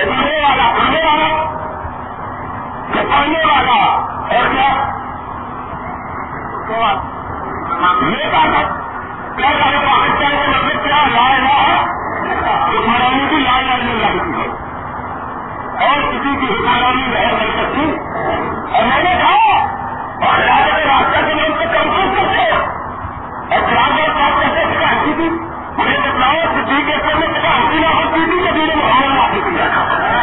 کرنے 0.06 0.36
والا 0.42 0.66
کرنے 0.76 1.00
والا 1.04 1.28
پڑھنے 3.10 3.40
والا، 3.46 3.76
اور 4.36 4.44
کیا؟ 4.52 4.68
یہ 8.02 8.30
کہا 8.30 8.62
کیا 9.36 9.50
کہا 9.58 9.80
پاکستان 9.86 10.34
کا 10.36 10.46
مطلب 10.50 10.84
کیا 10.84 11.00
لا 11.14 11.24
ہے 11.30 11.76
حکمرانی 12.72 13.26
کی 13.30 13.36
لا 13.36 13.60
لا 13.60 13.76
نہیں 13.76 14.00
لگتی 14.00 14.40
ہے 14.40 14.46
اور 15.86 16.00
کسی 16.02 16.34
کی 16.40 16.52
حکمرانی 16.52 17.04
رہ 17.14 17.32
نہیں 17.32 17.54
سکتی۔ 17.58 17.86
اور 18.74 18.82
میں 18.82 19.02
نے 19.02 19.14
کہا، 19.22 19.58
اور 20.26 20.38
راجا 20.38 20.76
کے 20.76 20.84
راستہ 20.84 21.26
کے 21.26 21.34
نام 21.34 21.52
سے 21.58 21.66
کنفیوز 21.74 22.16
کرتے 22.16 22.50
اور 22.50 23.60
خراب 23.70 23.98
اور 23.98 24.10
صاف 24.14 24.42
کرتے 24.42 24.64
سکا 24.74 24.92
ہنسی 24.92 25.12
تھی 25.16 25.28
مجھے 25.78 25.98
بتلاؤ 26.00 26.40
کہ 26.54 26.64
ٹھیک 26.64 26.90
ہے 26.90 27.14
میں 27.14 27.28
سکا 27.34 27.56
ہنسی 27.56 27.78
نہ 27.78 27.94
ہوتی 27.94 28.24
تھی 28.24 28.36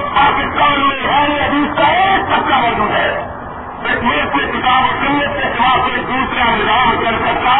پاکستان 0.00 0.80
میں 0.80 1.06
ہے 1.06 1.40
حدیث 1.44 1.78
کا 1.78 1.86
ایک 1.86 2.28
طبقہ 2.28 2.54
موجود 2.54 2.90
ہے۔ 2.90 3.26
کشمیر 3.84 4.24
ملک 4.24 4.36
میں 4.36 4.52
کتاب 4.52 4.84
و 4.84 5.06
سنت 5.06 5.42
کے 5.42 5.48
سوا 5.58 5.86
کوئی 5.86 6.04
دوسرا 6.04 6.56
نظام 6.56 7.04
کر 7.04 7.12
سکتا 7.26 7.56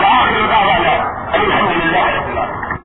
باہر 0.00 0.30
لگا 0.30 0.58
والا 0.58 1.04
الحمد 1.32 1.84
للہ 1.84 2.63